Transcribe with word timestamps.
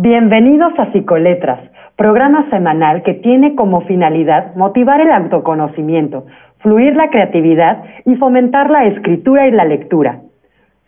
Bienvenidos 0.00 0.74
a 0.78 0.92
Psicoletras, 0.92 1.58
programa 1.96 2.48
semanal 2.50 3.02
que 3.02 3.14
tiene 3.14 3.56
como 3.56 3.80
finalidad 3.80 4.54
motivar 4.54 5.00
el 5.00 5.10
autoconocimiento, 5.10 6.24
fluir 6.60 6.94
la 6.94 7.10
creatividad 7.10 7.82
y 8.06 8.14
fomentar 8.14 8.70
la 8.70 8.86
escritura 8.86 9.48
y 9.48 9.50
la 9.50 9.64
lectura. 9.64 10.22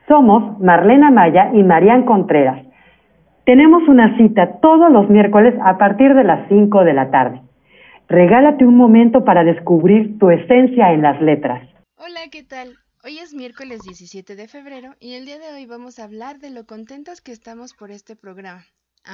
Somos 0.07 0.61
Marlena 0.61 1.11
Maya 1.11 1.51
y 1.53 1.65
Marian 1.65 2.05
Contreras. 2.05 2.65
Tenemos 3.45 3.83
una 3.89 4.17
cita 4.17 4.61
todos 4.61 4.93
los 4.93 5.11
miércoles 5.11 5.57
a 5.61 5.77
partir 5.77 6.15
de 6.15 6.23
las 6.23 6.49
5 6.49 6.85
de 6.85 6.95
la 6.95 7.11
tarde. 7.11 7.41
Regálate 8.09 8.65
un 8.65 8.77
momento 8.77 9.25
para 9.25 9.43
descubrir 9.43 10.21
tu 10.21 10.31
esencia 10.31 10.93
en 10.93 11.03
las 11.03 11.21
letras. 11.21 11.69
Hola, 11.97 12.31
¿qué 12.31 12.45
tal? 12.45 12.77
Hoy 13.03 13.19
es 13.19 13.35
miércoles 13.35 13.81
17 13.83 14.37
de 14.37 14.47
febrero 14.47 14.95
y 15.01 15.15
el 15.15 15.25
día 15.25 15.41
de 15.41 15.53
hoy 15.53 15.67
vamos 15.67 15.99
a 15.99 16.05
hablar 16.05 16.39
de 16.39 16.51
lo 16.51 16.65
contentos 16.65 17.21
que 17.21 17.33
estamos 17.33 17.75
por 17.75 17.91
este 17.91 18.15
programa. 18.15 18.63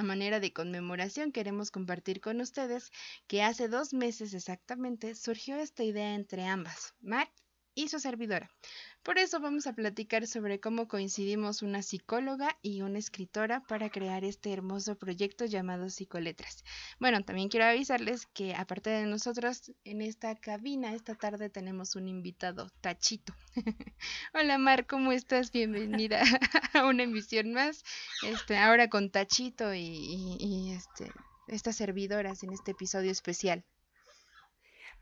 A 0.01 0.03
manera 0.11 0.39
de 0.41 0.53
conmemoración 0.59 1.33
queremos 1.37 1.71
compartir 1.71 2.21
con 2.21 2.43
ustedes 2.47 2.91
que 3.27 3.43
hace 3.43 3.67
dos 3.67 3.95
meses 3.95 4.35
exactamente 4.35 5.15
surgió 5.15 5.57
esta 5.57 5.85
idea 5.85 6.15
entre 6.15 6.45
ambas, 6.45 6.95
Mar 7.01 7.33
y 7.75 7.89
su 7.89 7.99
servidora. 7.99 8.51
Por 9.07 9.19
eso 9.19 9.39
vamos 9.39 9.69
a 9.69 9.73
platicar 9.73 10.27
sobre 10.27 10.59
cómo 10.59 10.89
coincidimos 10.89 11.63
una 11.63 11.81
psicóloga 11.81 12.59
y 12.61 12.83
una 12.83 12.99
escritora 12.99 13.61
para 13.61 13.89
crear 13.89 14.25
este 14.25 14.53
hermoso 14.53 14.97
proyecto 14.97 15.45
llamado 15.45 15.91
Psicoletras. 15.91 16.65
Bueno, 16.99 17.23
también 17.23 17.49
quiero 17.49 17.67
avisarles 17.67 18.27
que 18.27 18.57
aparte 18.57 18.91
de 18.91 19.07
nosotros, 19.07 19.71
en 19.85 20.03
esta 20.03 20.35
cabina 20.35 20.93
esta 20.93 21.15
tarde 21.15 21.49
tenemos 21.51 21.95
un 21.95 22.09
invitado, 22.09 22.69
Tachito. 22.81 23.33
Hola 24.35 24.59
Mar, 24.59 24.89
¿cómo 24.89 25.13
estás? 25.13 25.53
Bienvenida 25.53 26.23
a 26.75 26.85
una 26.85 27.05
emisión 27.05 27.53
más. 27.53 27.85
Este, 28.25 28.59
ahora 28.59 28.89
con 28.89 29.11
Tachito 29.11 29.73
y, 29.73 30.37
y 30.41 30.73
este, 30.73 31.13
estas 31.47 31.77
servidoras 31.77 32.43
en 32.43 32.53
este 32.53 32.73
episodio 32.73 33.13
especial. 33.13 33.65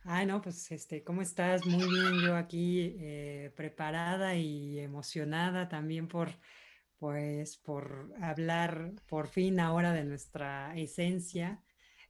Ah, 0.06 0.24
no, 0.26 0.42
pues 0.42 0.70
este, 0.70 1.02
¿cómo 1.02 1.22
estás? 1.22 1.64
Muy 1.64 1.78
bien, 1.88 2.20
yo 2.22 2.36
aquí 2.36 2.94
eh, 3.00 3.50
preparada 3.56 4.34
y 4.36 4.78
emocionada 4.78 5.68
también 5.68 6.08
por, 6.08 6.38
pues, 6.98 7.56
por 7.56 8.12
hablar 8.20 8.92
por 9.08 9.28
fin 9.28 9.60
ahora 9.60 9.92
de 9.94 10.04
nuestra 10.04 10.76
esencia 10.76 11.62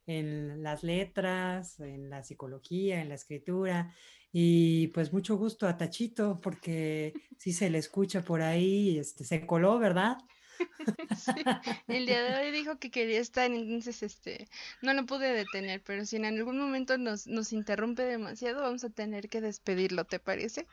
en 0.06 0.62
las 0.62 0.83
letras, 0.83 1.78
en 1.81 2.11
la 2.11 2.25
psicología, 2.25 3.01
en 3.01 3.09
la 3.11 3.14
escritura. 3.14 3.95
Y 4.33 4.89
pues 4.89 5.12
mucho 5.12 5.36
gusto 5.36 5.69
a 5.69 5.77
Tachito, 5.77 6.41
porque 6.41 7.14
sí 7.39 7.53
se 7.53 7.70
le 7.70 7.79
escucha 7.79 8.25
por 8.25 8.42
ahí, 8.42 8.98
este, 8.98 9.25
se 9.25 9.47
coló, 9.47 9.79
¿verdad? 9.79 10.19
el 11.88 12.06
día 12.06 12.22
de 12.22 12.36
hoy 12.36 12.50
dijo 12.50 12.78
que 12.78 12.91
quería 12.91 13.20
estar, 13.20 13.50
entonces 13.50 14.02
este, 14.02 14.48
no 14.83 14.94
lo 14.94 15.06
pude 15.06 15.33
detener, 15.33 15.83
pero 15.83 16.05
si 16.05 16.16
en 16.16 16.24
algún 16.24 16.58
momento 16.58 16.98
nos, 16.98 17.27
nos 17.27 17.52
interrumpe 17.52 18.02
demasiado, 18.02 18.62
vamos 18.62 18.84
a 18.84 18.91
tener 18.91 19.28
que 19.28 19.41
despedirlo, 19.41 20.05
¿te 20.05 20.19
parece? 20.19 20.66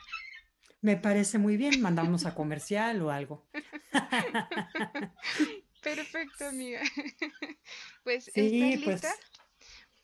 Me 0.81 0.97
parece 0.97 1.37
muy 1.37 1.57
bien, 1.57 1.81
mandamos 1.81 2.25
a 2.25 2.35
comercial 2.35 3.01
o 3.01 3.11
algo. 3.11 3.47
Perfecto, 5.81 6.45
amiga. 6.47 6.81
Pues, 8.03 8.31
sí, 8.33 8.81
pues, 8.83 9.01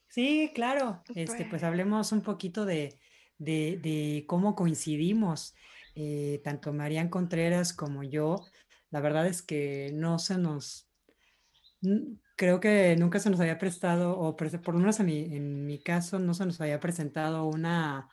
sí, 0.07 0.51
claro. 0.53 1.03
Este, 1.09 1.37
pues, 1.37 1.49
pues 1.49 1.63
hablemos 1.63 2.11
un 2.11 2.21
poquito 2.21 2.65
de, 2.65 2.99
de, 3.37 3.79
de 3.81 4.25
cómo 4.27 4.55
coincidimos, 4.55 5.55
eh, 5.95 6.41
tanto 6.43 6.73
Marian 6.73 7.09
Contreras 7.09 7.73
como 7.73 8.03
yo, 8.03 8.45
la 8.89 9.01
verdad 9.01 9.27
es 9.27 9.41
que 9.41 9.91
no 9.93 10.19
se 10.19 10.37
nos, 10.37 10.89
creo 12.35 12.59
que 12.59 12.95
nunca 12.97 13.19
se 13.19 13.29
nos 13.29 13.39
había 13.39 13.57
prestado, 13.57 14.17
o 14.17 14.35
por 14.35 14.73
lo 14.73 14.79
menos 14.79 14.99
en 14.99 15.65
mi, 15.65 15.79
caso, 15.79 16.19
no 16.19 16.33
se 16.33 16.45
nos 16.45 16.61
había 16.61 16.79
presentado 16.79 17.45
una 17.45 18.09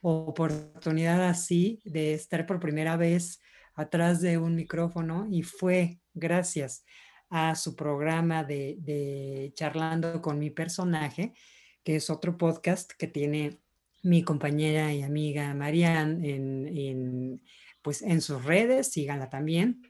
oportunidad 0.00 1.22
así 1.28 1.80
de 1.84 2.14
estar 2.14 2.46
por 2.46 2.60
primera 2.60 2.96
vez 2.96 3.40
atrás 3.74 4.20
de 4.20 4.38
un 4.38 4.54
micrófono 4.54 5.26
y 5.30 5.42
fue 5.42 5.98
gracias 6.14 6.84
a 7.28 7.54
su 7.56 7.74
programa 7.74 8.44
de, 8.44 8.76
de, 8.78 9.52
Charlando 9.54 10.22
con 10.22 10.38
mi 10.38 10.50
personaje, 10.50 11.34
que 11.82 11.96
es 11.96 12.08
otro 12.08 12.38
podcast 12.38 12.92
que 12.96 13.08
tiene 13.08 13.58
mi 14.02 14.22
compañera 14.22 14.92
y 14.92 15.02
amiga 15.02 15.52
Marianne 15.54 16.30
en, 16.30 16.66
en, 16.68 17.42
pues 17.82 18.02
en 18.02 18.20
sus 18.20 18.44
redes, 18.44 18.92
síganla 18.92 19.28
también. 19.28 19.82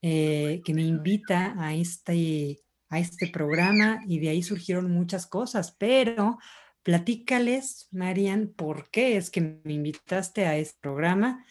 Eh, 0.00 0.62
que 0.64 0.74
me 0.74 0.82
invita 0.82 1.56
a 1.58 1.74
este, 1.74 2.62
a 2.88 3.00
este 3.00 3.26
programa 3.26 4.00
y 4.06 4.20
de 4.20 4.28
ahí 4.28 4.44
surgieron 4.44 4.92
muchas 4.92 5.26
cosas, 5.26 5.74
pero 5.76 6.38
platícales, 6.84 7.88
Marian, 7.90 8.48
por 8.48 8.90
qué 8.90 9.16
es 9.16 9.28
que 9.28 9.40
me 9.40 9.72
invitaste 9.72 10.46
a 10.46 10.56
este 10.56 10.78
programa 10.80 11.44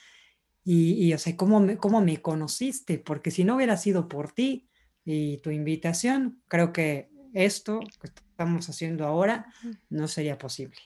y, 0.63 0.94
y 0.94 1.13
o 1.13 1.18
sea, 1.18 1.36
cómo 1.36 1.59
me, 1.59 1.78
cómo 1.78 2.00
me 2.00 2.22
conociste, 2.22 3.00
porque 3.00 3.31
si 3.31 3.44
no 3.44 3.57
hubiera 3.57 3.75
sido 3.75 4.07
por 4.07 4.31
ti 4.31 4.69
y 5.03 5.40
tu 5.40 5.52
invitación, 5.52 6.41
creo 6.47 6.72
que 6.72 7.09
esto 7.34 7.81
que 8.02 8.07
estamos 8.07 8.69
haciendo 8.69 9.06
ahora 9.06 9.46
no 9.90 10.07
sería 10.07 10.38
posible. 10.38 10.78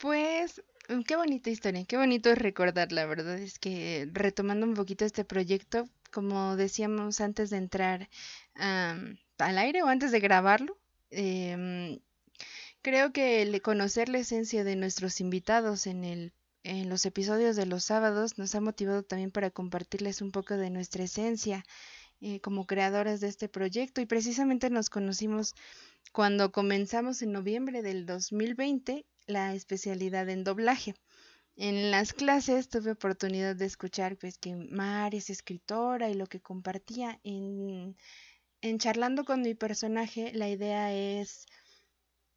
Pues 0.00 0.62
mm, 0.88 1.02
Qué 1.02 1.16
bonita 1.16 1.50
historia, 1.50 1.84
qué 1.84 1.96
bonito 1.96 2.30
es 2.30 2.38
recordar, 2.38 2.92
la 2.92 3.06
verdad 3.06 3.38
es 3.38 3.58
que 3.58 4.08
retomando 4.12 4.66
un 4.66 4.74
poquito 4.74 5.04
este 5.04 5.24
proyecto, 5.24 5.88
como 6.14 6.56
decíamos 6.56 7.20
antes 7.20 7.50
de 7.50 7.56
entrar 7.56 8.08
al 8.54 9.58
aire 9.58 9.82
o 9.82 9.88
antes 9.88 10.12
de 10.12 10.20
grabarlo, 10.20 10.78
em, 11.10 11.98
creo 12.82 13.12
que 13.12 13.60
conocer 13.62 14.08
la 14.08 14.18
esencia 14.18 14.62
de 14.62 14.76
nuestros 14.76 15.20
invitados 15.20 15.88
en, 15.88 16.04
el, 16.04 16.32
en 16.62 16.88
los 16.88 17.04
episodios 17.04 17.56
de 17.56 17.66
los 17.66 17.84
sábados 17.84 18.38
nos 18.38 18.54
ha 18.54 18.60
motivado 18.60 19.02
también 19.02 19.32
para 19.32 19.50
compartirles 19.50 20.22
un 20.22 20.30
poco 20.30 20.56
de 20.56 20.70
nuestra 20.70 21.02
esencia 21.02 21.64
eh, 22.20 22.40
como 22.40 22.66
creadoras 22.66 23.20
de 23.20 23.28
este 23.28 23.48
proyecto 23.48 24.00
y 24.00 24.06
precisamente 24.06 24.70
nos 24.70 24.90
conocimos 24.90 25.54
cuando 26.12 26.52
comenzamos 26.52 27.22
en 27.22 27.32
noviembre 27.32 27.82
del 27.82 28.06
2020 28.06 29.04
la 29.26 29.54
especialidad 29.54 30.28
en 30.28 30.44
doblaje. 30.44 30.94
En 31.56 31.90
las 31.92 32.12
clases 32.12 32.68
tuve 32.68 32.90
oportunidad 32.92 33.54
de 33.54 33.66
escuchar 33.66 34.16
pues 34.16 34.38
que 34.38 34.56
Mar 34.56 35.14
es 35.14 35.30
escritora 35.30 36.10
y 36.10 36.14
lo 36.14 36.26
que 36.26 36.40
compartía 36.40 37.20
en, 37.22 37.96
en 38.60 38.78
charlando 38.78 39.24
con 39.24 39.42
mi 39.42 39.54
personaje, 39.54 40.32
la 40.34 40.48
idea 40.48 40.92
es 40.92 41.46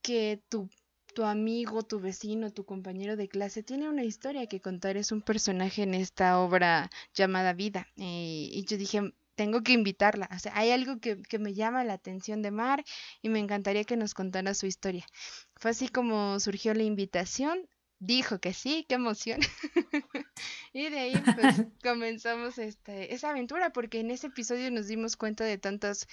que 0.04 0.44
tu, 0.50 0.70
tu 1.16 1.24
amigo, 1.24 1.82
tu 1.82 2.00
vecino, 2.00 2.52
tu 2.54 2.64
compañero 2.66 3.16
de 3.16 3.28
clase 3.28 3.64
tiene 3.64 3.90
una 3.90 4.04
historia 4.04 4.46
que 4.46 4.62
contar, 4.62 4.98
es 4.98 5.12
un 5.12 5.24
personaje 5.24 5.82
en 5.82 5.96
esta 5.96 6.40
obra 6.40 6.92
llamada 7.16 7.54
Vida. 7.54 7.88
Eh, 7.96 8.50
y 8.52 8.66
yo 8.66 8.78
dije, 8.78 9.02
tengo 9.34 9.64
que 9.64 9.72
invitarla. 9.74 10.30
O 10.32 10.38
sea, 10.40 10.56
hay 10.56 10.70
algo 10.72 11.00
que, 11.00 11.24
que, 11.24 11.40
me 11.40 11.56
llama 11.56 11.84
la 11.84 11.94
atención 11.94 12.44
de 12.44 12.52
Mar 12.52 12.86
y 13.24 13.30
me 13.30 13.40
encantaría 13.40 13.84
que 13.84 13.98
nos 13.98 14.14
contara 14.14 14.54
su 14.54 14.68
historia. 14.68 15.08
Fue 15.56 15.72
así 15.72 15.88
como 15.90 16.40
surgió 16.40 16.76
la 16.76 16.84
invitación 16.84 17.68
dijo 18.00 18.40
que 18.40 18.54
sí, 18.54 18.86
qué 18.88 18.96
emoción. 18.96 19.40
y 20.74 20.90
de 20.90 21.00
ahí 21.00 21.24
pues 21.36 21.64
comenzamos 21.84 22.58
este, 22.58 23.14
esa 23.14 23.30
aventura 23.32 23.72
porque 23.72 24.00
en 24.00 24.12
ese 24.12 24.28
episodio 24.28 24.72
nos 24.72 24.88
dimos 24.88 25.16
cuenta 25.16 25.44
de 25.44 25.58
tantas 25.58 26.08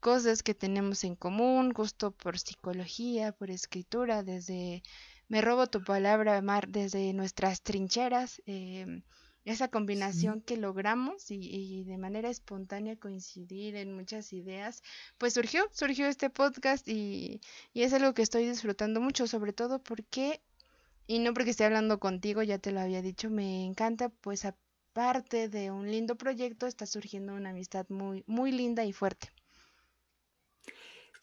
cosas 0.00 0.42
que 0.42 0.54
tenemos 0.54 1.04
en 1.04 1.14
común, 1.14 1.70
gusto 1.70 2.10
por 2.10 2.38
psicología, 2.38 3.32
por 3.32 3.50
escritura, 3.50 4.22
desde, 4.22 4.82
me 5.28 5.40
robo 5.42 5.66
tu 5.66 5.84
palabra, 5.84 6.40
Mar, 6.42 6.68
desde 6.68 7.12
nuestras 7.12 7.62
trincheras, 7.62 8.42
em, 8.46 9.02
esa 9.44 9.68
combinación 9.68 10.42
que 10.42 10.56
logramos 10.56 11.30
y, 11.30 11.36
y, 11.36 11.84
de 11.84 11.96
manera 11.96 12.28
espontánea 12.28 12.96
coincidir 12.96 13.76
en 13.76 13.94
muchas 13.94 14.32
ideas, 14.32 14.82
pues 15.18 15.34
surgió, 15.34 15.66
surgió 15.72 16.06
este 16.06 16.28
podcast 16.30 16.86
y, 16.88 17.40
y 17.72 17.82
es 17.82 17.92
algo 17.92 18.12
que 18.12 18.22
estoy 18.22 18.46
disfrutando 18.46 19.00
mucho, 19.00 19.26
sobre 19.26 19.52
todo 19.52 19.82
porque 19.82 20.42
y 21.06 21.18
no 21.18 21.34
porque 21.34 21.50
esté 21.50 21.64
hablando 21.64 22.00
contigo, 22.00 22.42
ya 22.42 22.58
te 22.58 22.72
lo 22.72 22.80
había 22.80 23.02
dicho, 23.02 23.30
me 23.30 23.64
encanta, 23.64 24.08
pues 24.08 24.44
aparte 24.44 25.48
de 25.48 25.70
un 25.70 25.90
lindo 25.90 26.16
proyecto, 26.16 26.66
está 26.66 26.86
surgiendo 26.86 27.34
una 27.34 27.50
amistad 27.50 27.86
muy, 27.88 28.24
muy 28.26 28.52
linda 28.52 28.84
y 28.84 28.92
fuerte. 28.92 29.28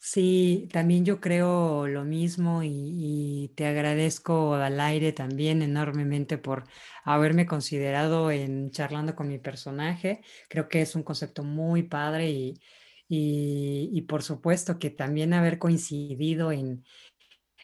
Sí, 0.00 0.68
también 0.72 1.04
yo 1.04 1.20
creo 1.20 1.88
lo 1.88 2.04
mismo 2.04 2.62
y, 2.62 3.52
te 3.56 3.66
agradezco 3.66 4.54
al 4.54 4.80
aire 4.80 5.12
también 5.12 5.60
enormemente 5.62 6.38
por 6.38 6.64
haberme 7.04 7.46
considerado 7.46 8.30
en 8.30 8.70
charlando 8.70 9.14
con 9.16 9.28
mi 9.28 9.38
personaje. 9.38 10.22
Creo 10.48 10.68
que 10.68 10.82
es 10.82 10.94
un 10.94 11.02
concepto 11.02 11.42
muy 11.42 11.82
padre 11.82 12.30
y, 12.30 12.60
y 13.08 14.02
por 14.02 14.22
supuesto 14.22 14.78
que 14.78 14.90
también 14.90 15.32
haber 15.32 15.58
coincidido 15.58 16.52
en, 16.52 16.84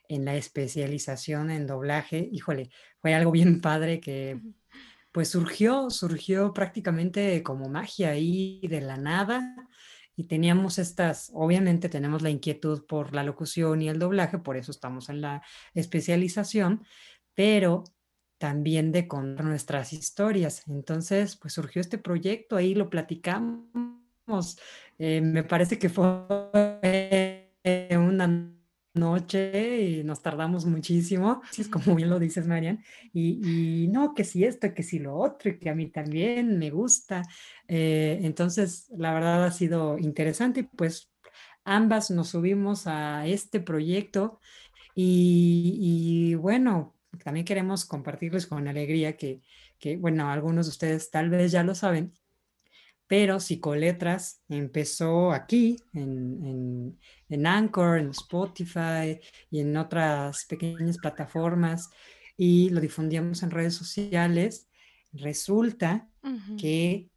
en 0.08 0.24
la 0.24 0.36
especialización 0.36 1.50
en 1.50 1.66
doblaje, 1.66 2.28
híjole, 2.32 2.70
fue 2.98 3.14
algo 3.14 3.30
bien 3.32 3.60
padre 3.60 4.00
que 4.00 4.40
pues 5.12 5.28
surgió, 5.28 5.90
surgió 5.90 6.52
prácticamente 6.52 7.42
como 7.42 7.68
magia 7.68 8.10
ahí 8.10 8.60
de 8.68 8.80
la 8.80 8.96
nada 8.96 9.68
y 10.16 10.24
teníamos 10.24 10.78
estas, 10.78 11.30
obviamente 11.34 11.88
tenemos 11.88 12.22
la 12.22 12.30
inquietud 12.30 12.84
por 12.86 13.14
la 13.14 13.22
locución 13.22 13.82
y 13.82 13.88
el 13.88 13.98
doblaje, 13.98 14.38
por 14.38 14.56
eso 14.56 14.70
estamos 14.70 15.08
en 15.08 15.20
la 15.20 15.42
especialización, 15.74 16.84
pero 17.34 17.84
también 18.38 18.92
de 18.92 19.08
contar 19.08 19.46
nuestras 19.46 19.92
historias. 19.92 20.66
Entonces, 20.68 21.36
pues 21.36 21.54
surgió 21.54 21.80
este 21.80 21.98
proyecto, 21.98 22.56
ahí 22.56 22.74
lo 22.74 22.90
platicamos. 22.90 24.58
Eh, 24.98 25.20
me 25.20 25.44
parece 25.44 25.78
que 25.78 25.88
fue 25.88 26.04
una 27.90 28.54
noche 28.94 29.82
y 29.82 30.04
nos 30.04 30.22
tardamos 30.22 30.64
muchísimo, 30.66 31.42
es 31.58 31.68
como 31.68 31.94
bien 31.94 32.10
lo 32.10 32.18
dices, 32.18 32.46
Marian, 32.46 32.82
y, 33.12 33.88
no, 33.88 34.14
que 34.14 34.24
si 34.24 34.44
esto, 34.44 34.72
que 34.72 34.82
si 34.82 34.98
lo 34.98 35.16
otro, 35.16 35.50
y 35.50 35.58
que 35.58 35.70
a 35.70 35.74
mí 35.74 35.88
también 35.88 36.58
me 36.58 36.70
gusta. 36.70 37.22
Eh, 37.68 38.20
entonces, 38.22 38.90
la 38.96 39.12
verdad 39.12 39.44
ha 39.44 39.50
sido 39.50 39.98
interesante 39.98 40.60
y 40.60 40.62
pues 40.64 41.10
ambas 41.64 42.10
nos 42.10 42.28
subimos 42.28 42.86
a 42.86 43.26
este 43.26 43.60
proyecto 43.60 44.40
y, 44.94 46.34
bueno, 46.36 46.94
también 47.22 47.44
queremos 47.44 47.84
compartirles 47.84 48.46
con 48.46 48.68
alegría 48.68 49.16
que, 49.16 49.42
que, 49.78 49.96
bueno, 49.96 50.30
algunos 50.30 50.66
de 50.66 50.70
ustedes 50.70 51.10
tal 51.10 51.30
vez 51.30 51.52
ya 51.52 51.64
lo 51.64 51.74
saben, 51.74 52.12
pero 53.06 53.40
Psicoletras 53.40 54.42
empezó 54.48 55.32
aquí, 55.32 55.76
en, 55.92 56.98
en, 57.28 57.46
Anchor, 57.46 57.98
en 57.98 58.10
Spotify 58.10 59.20
y 59.50 59.60
en 59.60 59.76
otras 59.76 60.46
pequeñas 60.46 60.98
plataformas 60.98 61.90
y 62.36 62.70
lo 62.70 62.80
difundíamos 62.80 63.42
en 63.42 63.50
redes 63.50 63.74
sociales. 63.74 64.68
Resulta 65.12 66.08
que 66.58 67.10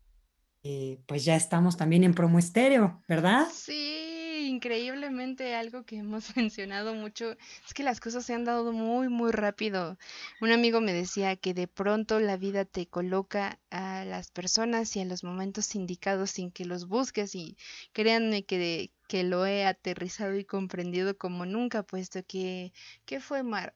eh, 0.63 0.99
pues 1.05 1.23
ya 1.23 1.35
estamos 1.35 1.77
también 1.77 2.03
en 2.03 2.13
promo 2.13 2.39
estéreo, 2.39 3.01
¿verdad? 3.07 3.47
Sí, 3.53 4.06
increíblemente 4.47 5.55
algo 5.55 5.85
que 5.85 5.97
hemos 5.97 6.35
mencionado 6.37 6.93
mucho 6.95 7.31
es 7.65 7.73
que 7.73 7.83
las 7.83 7.99
cosas 7.99 8.25
se 8.25 8.33
han 8.33 8.45
dado 8.45 8.71
muy, 8.73 9.09
muy 9.09 9.31
rápido. 9.31 9.97
Un 10.41 10.51
amigo 10.51 10.81
me 10.81 10.93
decía 10.93 11.35
que 11.35 11.53
de 11.53 11.67
pronto 11.67 12.19
la 12.19 12.37
vida 12.37 12.65
te 12.65 12.87
coloca 12.87 13.59
a 13.69 14.05
las 14.05 14.31
personas 14.31 14.95
y 14.95 15.01
a 15.01 15.05
los 15.05 15.23
momentos 15.23 15.75
indicados 15.75 16.31
sin 16.31 16.51
que 16.51 16.65
los 16.65 16.87
busques 16.87 17.35
y 17.35 17.57
créanme 17.93 18.45
que, 18.45 18.91
que 19.07 19.23
lo 19.23 19.45
he 19.45 19.65
aterrizado 19.65 20.35
y 20.37 20.45
comprendido 20.45 21.17
como 21.17 21.45
nunca, 21.45 21.83
puesto 21.83 22.23
que, 22.25 22.73
¿qué 23.05 23.19
fue 23.19 23.43
Mar? 23.43 23.75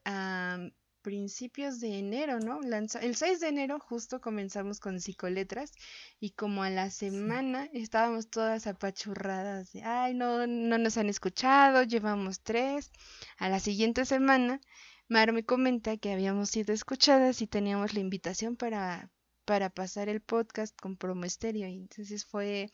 Principios 1.02 1.80
de 1.80 2.00
enero, 2.00 2.40
¿no? 2.40 2.60
el 2.62 3.16
6 3.16 3.40
de 3.40 3.48
enero 3.48 3.80
justo 3.80 4.22
comenzamos 4.22 4.80
con 4.80 5.02
psicoletras 5.02 5.72
y 6.20 6.32
como 6.32 6.64
a 6.64 6.70
la 6.70 6.90
semana 6.90 7.70
estábamos 7.74 8.30
todas 8.30 8.68
apachurradas 8.68 9.72
de, 9.74 9.84
ay, 9.84 10.14
no, 10.14 10.48
no 10.48 10.78
nos 10.78 10.98
han 10.98 11.10
escuchado, 11.10 11.84
llevamos 11.84 12.42
tres. 12.42 12.92
A 13.38 13.50
la 13.50 13.60
siguiente 13.60 14.06
semana, 14.06 14.62
Mar 15.08 15.34
me 15.34 15.44
comenta 15.44 15.98
que 15.98 16.14
habíamos 16.14 16.50
sido 16.50 16.74
escuchadas 16.74 17.42
y 17.42 17.48
teníamos 17.48 17.94
la 17.94 18.00
invitación 18.00 18.56
para, 18.56 19.12
para 19.46 19.70
pasar 19.70 20.08
el 20.08 20.22
podcast 20.22 20.74
con 20.80 20.96
Promo 20.96 21.26
Estéreo. 21.26 21.68
Y 21.68 21.76
entonces 21.76 22.26
fue 22.26 22.72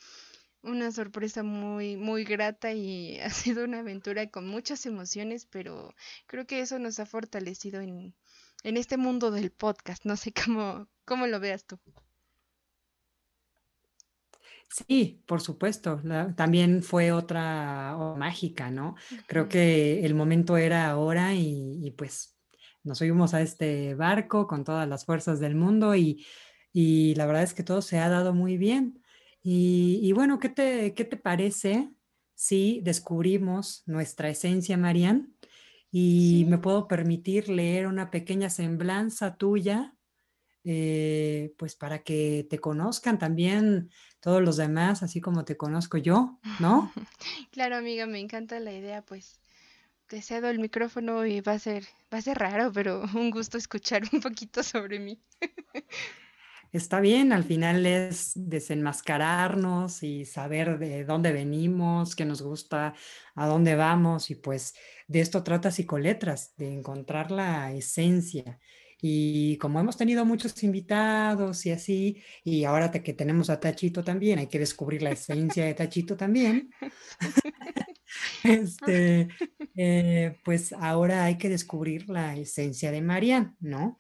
una 0.67 0.91
sorpresa 0.91 1.43
muy, 1.43 1.97
muy 1.97 2.23
grata 2.23 2.73
y 2.73 3.19
ha 3.23 3.29
sido 3.29 3.63
una 3.63 3.79
aventura 3.79 4.29
con 4.29 4.47
muchas 4.47 4.85
emociones, 4.85 5.45
pero 5.45 5.93
creo 6.27 6.45
que 6.45 6.61
eso 6.61 6.79
nos 6.79 6.99
ha 6.99 7.05
fortalecido 7.05 7.81
en, 7.81 8.15
en 8.63 8.77
este 8.77 8.97
mundo 8.97 9.31
del 9.31 9.51
podcast. 9.51 10.05
No 10.05 10.17
sé 10.17 10.33
cómo, 10.33 10.87
cómo 11.05 11.27
lo 11.27 11.39
veas 11.39 11.65
tú. 11.65 11.79
Sí, 14.69 15.23
por 15.25 15.41
supuesto. 15.41 16.01
también 16.35 16.83
fue 16.83 17.11
otra 17.11 17.95
mágica, 18.17 18.69
¿no? 18.69 18.95
Creo 19.25 19.47
que 19.47 20.05
el 20.05 20.13
momento 20.13 20.57
era 20.57 20.89
ahora 20.89 21.33
y, 21.33 21.79
y, 21.81 21.91
pues 21.91 22.37
nos 22.83 22.97
subimos 22.97 23.33
a 23.33 23.41
este 23.41 23.95
barco 23.95 24.45
con 24.45 24.63
todas 24.65 24.87
las 24.87 25.05
fuerzas 25.05 25.39
del 25.39 25.55
mundo 25.55 25.95
y, 25.95 26.25
y 26.73 27.15
la 27.15 27.25
verdad 27.25 27.43
es 27.43 27.53
que 27.53 27.63
todo 27.63 27.81
se 27.81 27.99
ha 27.99 28.09
dado 28.09 28.33
muy 28.33 28.57
bien. 28.57 29.01
Y, 29.49 30.11
bueno, 30.11 30.39
¿qué 30.39 30.49
te, 30.49 30.94
¿qué 30.94 31.05
te 31.05 31.15
parece 31.15 31.89
si 32.35 32.81
descubrimos 32.83 33.83
nuestra 33.85 34.27
esencia, 34.27 34.75
Marian? 34.75 35.38
Y 35.89 36.45
me 36.49 36.57
puedo 36.57 36.89
permitir 36.89 37.47
leer 37.47 37.88
una 37.88 38.11
pequeña 38.11 38.49
semblanza 38.49 39.38
tuya, 39.38 39.95
eh, 40.65 41.53
pues 41.57 41.77
para 41.77 42.03
que 42.03 42.45
te 42.49 42.59
conozcan 42.59 43.17
también 43.17 43.89
todos 44.19 44.41
los 44.41 44.57
demás, 44.57 45.01
así 45.01 45.21
como 45.21 45.45
te 45.45 45.55
conozco 45.55 45.97
yo, 45.97 46.41
¿no? 46.59 46.91
Claro, 47.51 47.77
amiga, 47.77 48.05
me 48.05 48.19
encanta 48.19 48.59
la 48.59 48.73
idea, 48.73 49.01
pues 49.01 49.39
te 50.07 50.21
cedo 50.21 50.49
el 50.49 50.59
micrófono 50.59 51.25
y 51.25 51.39
va 51.39 51.53
a 51.53 51.59
ser, 51.59 51.85
va 52.13 52.17
a 52.17 52.21
ser 52.21 52.38
raro, 52.38 52.73
pero 52.73 53.01
un 53.15 53.31
gusto 53.31 53.57
escuchar 53.57 54.03
un 54.11 54.19
poquito 54.19 54.61
sobre 54.61 54.99
mí. 54.99 55.21
está 56.77 57.00
bien, 57.00 57.33
al 57.33 57.44
final 57.44 57.85
es 57.85 58.31
desenmascararnos 58.35 60.03
y 60.03 60.25
saber 60.25 60.79
de 60.79 61.03
dónde 61.03 61.31
venimos, 61.31 62.15
qué 62.15 62.25
nos 62.25 62.41
gusta, 62.41 62.94
a 63.35 63.47
dónde 63.47 63.75
vamos 63.75 64.29
y 64.31 64.35
pues 64.35 64.75
de 65.07 65.21
esto 65.21 65.44
trata 65.44 65.71
Psicoletras, 65.71 66.56
de 66.57 66.74
encontrar 66.74 67.31
la 67.31 67.71
esencia. 67.74 68.59
Y 68.99 69.57
como 69.57 69.79
hemos 69.79 69.95
tenido 69.95 70.25
muchos 70.25 70.63
invitados 70.63 71.65
y 71.65 71.71
así, 71.71 72.21
y 72.44 72.63
ahora 72.63 72.91
que 72.91 73.13
tenemos 73.13 73.49
a 73.49 73.59
Tachito 73.59 74.03
también, 74.03 74.39
hay 74.39 74.47
que 74.47 74.59
descubrir 74.59 75.03
la 75.03 75.11
esencia 75.11 75.65
de 75.65 75.75
Tachito 75.75 76.17
también. 76.17 76.71
este, 78.44 79.27
eh, 79.75 80.38
pues 80.44 80.73
ahora 80.73 81.25
hay 81.25 81.38
que 81.38 81.49
descubrir 81.49 82.09
la 82.09 82.35
esencia 82.35 82.91
de 82.91 83.01
Marian, 83.01 83.55
¿no? 83.59 83.97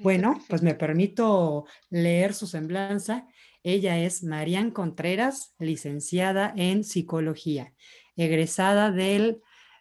Bueno, 0.00 0.38
pues 0.48 0.62
me 0.62 0.74
permito 0.74 1.64
leer 1.88 2.34
su 2.34 2.46
semblanza. 2.46 3.26
Ella 3.62 3.98
es 3.98 4.22
Marian 4.22 4.70
Contreras, 4.70 5.54
licenciada 5.58 6.52
en 6.54 6.84
psicología, 6.84 7.72
egresada 8.14 8.90
del, 8.90 9.40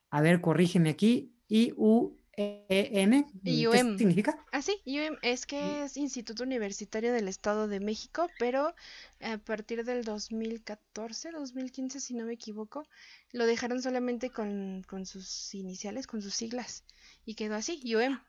a 0.09 0.21
ver, 0.21 0.39
corrígeme 0.39 0.89
aquí, 0.89 1.33
IU 1.49 2.17
EM, 2.35 3.25
¿qué 3.43 3.95
significa? 3.97 4.43
Ah, 4.51 4.61
sí, 4.61 4.81
UM 4.85 5.17
es 5.21 5.45
que 5.45 5.83
es 5.83 5.97
Instituto 5.97 6.43
Universitario 6.43 7.13
del 7.13 7.27
Estado 7.27 7.67
de 7.67 7.79
México, 7.79 8.27
pero 8.39 8.73
a 9.21 9.37
partir 9.37 9.85
del 9.85 10.03
2014, 10.03 11.31
2015, 11.31 11.99
si 11.99 12.15
no 12.15 12.25
me 12.25 12.33
equivoco, 12.33 12.87
lo 13.31 13.45
dejaron 13.45 13.81
solamente 13.81 14.31
con, 14.31 14.83
sus 15.05 15.53
iniciales, 15.53 16.07
con 16.07 16.21
sus 16.21 16.33
siglas, 16.33 16.83
y 17.25 17.35
quedó 17.35 17.55
así, 17.55 17.81
UM. 17.95 18.19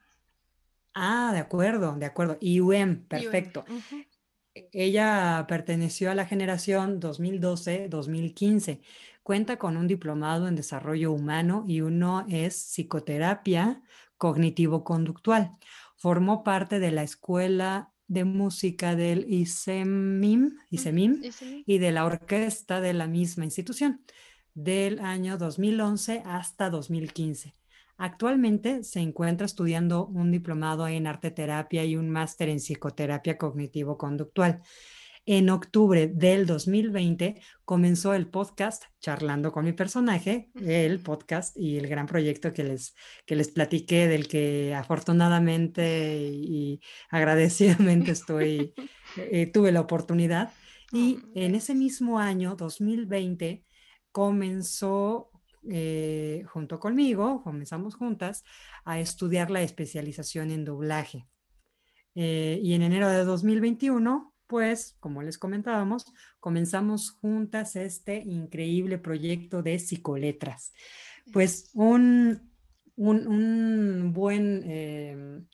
Ah, 0.92 1.30
de 1.32 1.38
acuerdo, 1.38 1.96
de 1.96 2.06
acuerdo, 2.06 2.38
UM, 2.40 3.06
perfecto. 3.08 3.64
Ella 4.54 5.46
perteneció 5.48 6.10
a 6.10 6.14
la 6.14 6.26
generación 6.26 7.00
2012-2015. 7.00 8.80
Cuenta 9.24 9.56
con 9.56 9.78
un 9.78 9.86
diplomado 9.86 10.48
en 10.48 10.54
desarrollo 10.54 11.10
humano 11.10 11.64
y 11.66 11.80
uno 11.80 12.26
es 12.28 12.56
psicoterapia 12.56 13.82
cognitivo-conductual. 14.18 15.56
Formó 15.96 16.44
parte 16.44 16.78
de 16.78 16.90
la 16.90 17.04
Escuela 17.04 17.90
de 18.06 18.24
Música 18.24 18.94
del 18.94 19.24
ISEMIM, 19.32 20.58
ISEMIM 20.68 21.22
y 21.64 21.78
de 21.78 21.90
la 21.90 22.04
orquesta 22.04 22.82
de 22.82 22.92
la 22.92 23.06
misma 23.06 23.46
institución 23.46 24.04
del 24.52 24.98
año 24.98 25.38
2011 25.38 26.22
hasta 26.26 26.68
2015. 26.68 27.54
Actualmente 27.96 28.84
se 28.84 29.00
encuentra 29.00 29.46
estudiando 29.46 30.04
un 30.04 30.32
diplomado 30.32 30.86
en 30.86 31.06
arte 31.06 31.30
terapia 31.30 31.82
y 31.86 31.96
un 31.96 32.10
máster 32.10 32.50
en 32.50 32.58
psicoterapia 32.58 33.38
cognitivo-conductual. 33.38 34.60
En 35.26 35.48
octubre 35.48 36.06
del 36.06 36.44
2020 36.44 37.40
comenzó 37.64 38.12
el 38.12 38.26
podcast 38.26 38.84
Charlando 39.00 39.52
con 39.52 39.64
mi 39.64 39.72
personaje, 39.72 40.50
el 40.54 41.00
podcast 41.00 41.56
y 41.56 41.78
el 41.78 41.88
gran 41.88 42.06
proyecto 42.06 42.52
que 42.52 42.62
les, 42.62 42.94
que 43.24 43.34
les 43.34 43.48
platiqué, 43.48 44.06
del 44.06 44.28
que 44.28 44.74
afortunadamente 44.74 46.18
y 46.30 46.78
agradecidamente 47.08 48.10
estoy, 48.10 48.74
eh, 49.16 49.46
tuve 49.46 49.72
la 49.72 49.80
oportunidad. 49.80 50.52
Y 50.92 51.16
oh, 51.16 51.28
en 51.36 51.54
ese 51.54 51.74
mismo 51.74 52.18
año, 52.18 52.54
2020, 52.54 53.64
comenzó 54.12 55.30
eh, 55.70 56.44
junto 56.48 56.78
conmigo, 56.78 57.42
comenzamos 57.42 57.94
juntas 57.94 58.44
a 58.84 59.00
estudiar 59.00 59.50
la 59.50 59.62
especialización 59.62 60.50
en 60.50 60.66
doblaje. 60.66 61.26
Eh, 62.14 62.60
y 62.62 62.74
en 62.74 62.82
enero 62.82 63.08
de 63.08 63.24
2021 63.24 64.33
pues, 64.46 64.96
como 65.00 65.22
les 65.22 65.38
comentábamos, 65.38 66.06
comenzamos 66.40 67.10
juntas 67.10 67.76
este 67.76 68.18
increíble 68.18 68.98
proyecto 68.98 69.62
de 69.62 69.78
psicoletras. 69.78 70.72
Pues 71.32 71.70
un, 71.72 72.52
un, 72.96 74.12
buen, 74.12 74.62
em, 74.70 75.46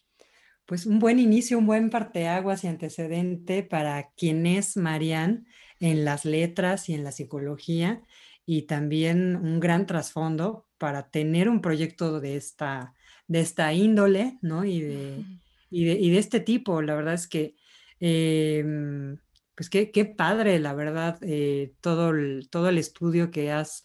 pues 0.66 0.86
un 0.86 0.98
buen 0.98 1.18
inicio, 1.18 1.58
un 1.58 1.66
buen 1.66 1.90
parteaguas 1.90 2.64
y 2.64 2.68
antecedente 2.68 3.62
para 3.62 4.10
quien 4.16 4.46
es 4.46 4.76
Marianne 4.76 5.44
en 5.78 6.04
las 6.04 6.24
letras 6.24 6.88
y 6.88 6.94
en 6.94 7.04
la 7.04 7.12
psicología 7.12 8.02
y 8.44 8.62
también 8.62 9.36
un 9.36 9.60
gran 9.60 9.86
trasfondo 9.86 10.66
para 10.76 11.10
tener 11.10 11.48
un 11.48 11.60
proyecto 11.60 12.20
de 12.20 12.36
esta, 12.36 12.94
de 13.28 13.40
esta 13.40 13.72
índole, 13.72 14.38
¿no? 14.42 14.64
Y 14.64 14.80
de, 14.80 15.24
y 15.70 16.10
de, 16.10 16.18
este 16.18 16.40
tipo. 16.40 16.82
La 16.82 16.94
verdad 16.94 17.14
es 17.14 17.28
que, 17.28 17.54
em, 18.00 19.18
pues 19.54 19.70
qué, 19.70 19.90
qué, 19.90 20.04
padre, 20.04 20.58
la 20.58 20.74
verdad, 20.74 21.18
eh, 21.22 21.74
todo, 21.80 22.10
el, 22.10 22.48
todo 22.50 22.68
el 22.68 22.78
estudio 22.78 23.30
que 23.30 23.52
has 23.52 23.84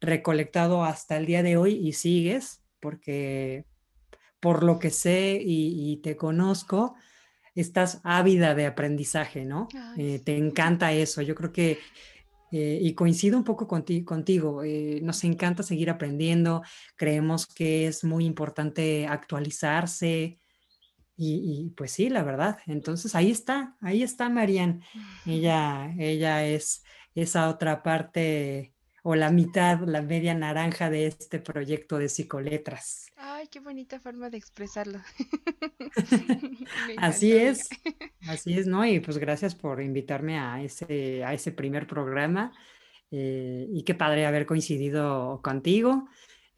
recolectado 0.00 0.84
hasta 0.84 1.16
el 1.16 1.26
día 1.26 1.42
de 1.42 1.56
hoy 1.56 1.74
y 1.74 1.92
sigues, 1.92 2.62
porque 2.80 3.64
por 4.40 4.62
lo 4.62 4.78
que 4.78 4.90
sé 4.90 5.40
y, 5.42 5.96
te 6.02 6.16
conozco, 6.16 6.94
estás 7.54 8.00
ávida 8.04 8.54
de 8.54 8.66
aprendizaje, 8.66 9.44
¿no? 9.44 9.68
Eh, 9.96 10.20
te 10.24 10.36
encanta 10.36 10.92
eso. 10.92 11.22
Yo 11.22 11.34
creo 11.34 11.52
que, 11.52 11.78
eh, 12.52 12.78
y 12.80 12.94
coincido 12.94 13.38
un 13.38 13.44
poco 13.44 13.66
contigo, 13.66 14.62
eh, 14.62 15.00
nos 15.02 15.24
encanta 15.24 15.62
seguir 15.62 15.90
aprendiendo, 15.90 16.62
creemos 16.94 17.46
que 17.46 17.86
es 17.86 18.04
muy 18.04 18.24
importante 18.24 19.06
actualizarse. 19.06 20.38
Y, 21.18 21.72
pues 21.76 21.92
sí, 21.92 22.10
la 22.10 22.22
verdad. 22.22 22.58
Entonces 22.66 23.14
ahí 23.14 23.30
está, 23.30 23.76
ahí 23.80 24.02
está 24.02 24.28
Marianne. 24.28 24.80
Ella, 25.24 25.94
ella 25.98 26.44
es 26.44 26.84
esa 27.14 27.48
otra 27.48 27.82
parte 27.82 28.74
o 29.02 29.14
la 29.14 29.30
mitad, 29.30 29.80
la 29.86 30.02
media 30.02 30.34
naranja 30.34 30.90
de 30.90 31.06
este 31.06 31.38
proyecto 31.38 31.96
de 31.96 32.08
psicoletras. 32.08 33.06
Ay, 33.16 33.46
qué 33.46 33.60
bonita 33.60 34.00
forma 34.00 34.28
de 34.30 34.36
expresarlo. 34.36 34.98
así 36.98 37.32
es, 37.32 37.68
así 38.26 38.58
es, 38.58 38.66
¿no? 38.66 38.84
Y 38.84 38.98
pues 38.98 39.18
gracias 39.18 39.54
por 39.54 39.80
invitarme 39.80 40.38
a 40.38 40.60
ese, 40.60 41.24
a 41.24 41.32
ese 41.32 41.52
primer 41.52 41.86
programa. 41.86 42.52
Eh, 43.12 43.68
y 43.70 43.84
qué 43.84 43.94
padre 43.94 44.26
haber 44.26 44.44
coincidido 44.44 45.40
contigo. 45.40 46.08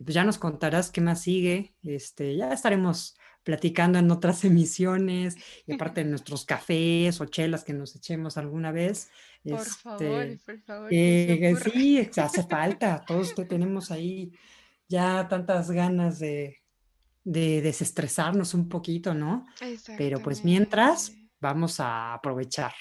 Pues 0.02 0.14
ya 0.14 0.24
nos 0.24 0.38
contarás 0.38 0.90
qué 0.90 1.02
más 1.02 1.20
sigue. 1.20 1.74
Este, 1.82 2.34
ya 2.34 2.52
estaremos 2.52 3.18
platicando 3.42 3.98
en 3.98 4.10
otras 4.10 4.44
emisiones, 4.44 5.36
y 5.66 5.74
aparte 5.74 6.02
de 6.04 6.10
nuestros 6.10 6.44
cafés 6.44 7.20
o 7.20 7.26
chelas 7.26 7.64
que 7.64 7.72
nos 7.72 7.94
echemos 7.96 8.36
alguna 8.36 8.72
vez. 8.72 9.10
Por 9.42 9.64
favor, 9.64 10.22
este, 10.24 10.44
por 10.44 10.60
favor. 10.62 10.88
Eh, 10.90 11.54
sí, 11.72 12.10
hace 12.16 12.42
falta, 12.48 13.04
todos 13.06 13.34
tenemos 13.48 13.90
ahí 13.90 14.32
ya 14.88 15.28
tantas 15.28 15.70
ganas 15.70 16.18
de, 16.18 16.62
de 17.24 17.60
desestresarnos 17.60 18.54
un 18.54 18.68
poquito, 18.68 19.14
¿no? 19.14 19.46
Pero 19.98 20.20
pues 20.22 20.44
mientras, 20.44 21.12
vamos 21.40 21.80
a 21.80 22.14
aprovechar, 22.14 22.74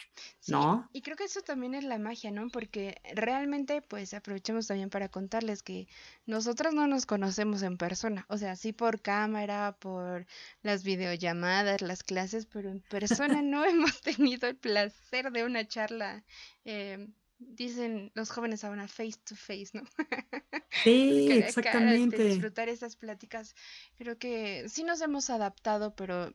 ¿no? 0.48 0.90
y 0.94 1.02
creo 1.02 1.16
que 1.16 1.26
eso 1.26 1.42
también 1.42 1.76
es 1.76 1.84
la 1.84 2.00
magia, 2.00 2.32
¿no? 2.32 2.48
Porque 2.50 3.00
realmente, 3.14 3.82
pues 3.82 4.14
aprovechemos 4.14 4.68
también 4.68 4.90
para 4.90 5.10
contarles 5.10 5.62
que 5.62 5.88
nosotras 6.26 6.74
no 6.74 6.88
nos 6.88 7.06
conocemos 7.06 7.62
en 7.62 7.78
persona, 7.78 8.26
o 8.30 8.38
sea, 8.38 8.56
sí 8.56 8.74
por 8.74 9.02
cámara, 9.02 9.78
por 9.80 10.26
las 10.62 10.84
videollamadas, 10.84 11.82
las 11.82 12.04
clases, 12.04 12.46
pero 12.46 12.70
en 12.70 12.82
persona 12.82 13.42
no 13.42 13.64
hemos 13.66 14.02
tenido 14.02 14.48
el 14.48 14.56
placer 14.58 15.32
de 15.32 15.44
una 15.44 15.68
charla. 15.68 16.24
Eh, 16.66 17.08
dicen 17.40 18.12
los 18.16 18.32
jóvenes 18.32 18.64
ahora 18.64 18.88
face 18.88 19.20
to 19.24 19.36
face, 19.36 19.70
¿no? 19.74 19.84
Sí, 20.84 21.32
exactamente. 21.32 22.24
disfrutar 22.24 22.70
esas 22.70 22.96
pláticas. 22.96 23.56
Creo 23.98 24.18
que 24.18 24.70
sí 24.70 24.84
nos 24.84 25.02
hemos 25.02 25.30
adaptado, 25.30 25.96
pero 25.96 26.32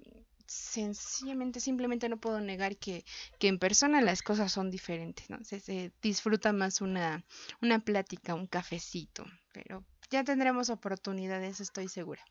sencillamente, 0.52 1.60
simplemente 1.60 2.08
no 2.08 2.18
puedo 2.18 2.40
negar 2.40 2.76
que, 2.76 3.04
que 3.38 3.48
en 3.48 3.58
persona 3.58 4.00
las 4.02 4.22
cosas 4.22 4.52
son 4.52 4.70
diferentes, 4.70 5.28
¿no? 5.30 5.42
Se, 5.44 5.92
disfruta 6.02 6.52
más 6.52 6.80
una, 6.80 7.24
una 7.60 7.78
plática, 7.80 8.34
un 8.34 8.46
cafecito, 8.46 9.24
pero 9.52 9.84
ya 10.10 10.24
tendremos 10.24 10.70
oportunidades, 10.70 11.60
estoy 11.60 11.88
segura. 11.88 12.22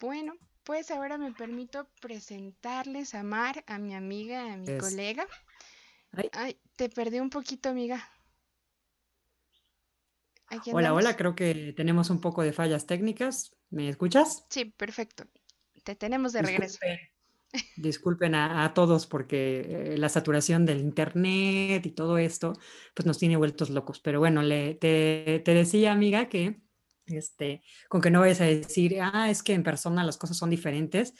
Bueno, 0.00 0.34
pues 0.64 0.90
ahora 0.90 1.18
me 1.18 1.32
permito 1.32 1.88
presentarles 2.00 3.14
a 3.14 3.22
Mar, 3.22 3.64
a 3.66 3.78
mi 3.78 3.94
amiga, 3.94 4.52
a 4.52 4.56
mi 4.56 4.76
colega. 4.78 5.26
Ay. 6.32 6.60
te 6.76 6.88
perdí 6.88 7.20
un 7.20 7.30
poquito, 7.30 7.68
amiga. 7.68 8.08
Hola, 10.72 10.94
hola, 10.94 11.16
creo 11.16 11.34
que 11.34 11.72
tenemos 11.76 12.10
un 12.10 12.20
poco 12.20 12.42
de 12.42 12.52
fallas 12.52 12.86
técnicas. 12.86 13.56
¿Me 13.70 13.88
escuchas? 13.88 14.44
Sí, 14.50 14.66
perfecto. 14.66 15.24
Te 15.84 15.94
tenemos 15.94 16.32
de 16.32 16.42
regreso. 16.42 16.78
Disculpen 17.76 18.34
a, 18.34 18.72
todos 18.74 19.06
porque 19.06 19.92
eh, 19.94 19.98
la 19.98 20.08
saturación 20.08 20.66
del 20.66 20.80
internet 20.80 21.84
y 21.86 21.90
todo 21.90 22.18
esto, 22.18 22.54
pues 22.94 23.06
nos 23.06 23.18
tiene 23.18 23.36
vueltos 23.36 23.70
locos. 23.70 24.00
Pero 24.00 24.18
bueno, 24.18 24.42
le, 24.42 24.74
te, 24.74 25.42
decía, 25.44 25.92
amiga, 25.92 26.28
que 26.28 26.60
este, 27.06 27.62
con 27.88 28.00
que 28.00 28.10
no 28.10 28.20
vayas 28.20 28.40
a 28.40 28.44
decir, 28.44 28.98
ah, 29.00 29.30
es 29.30 29.42
que 29.42 29.52
en 29.52 29.62
persona 29.62 30.04
las 30.04 30.16
cosas 30.16 30.36
son 30.36 30.50
diferentes. 30.50 31.14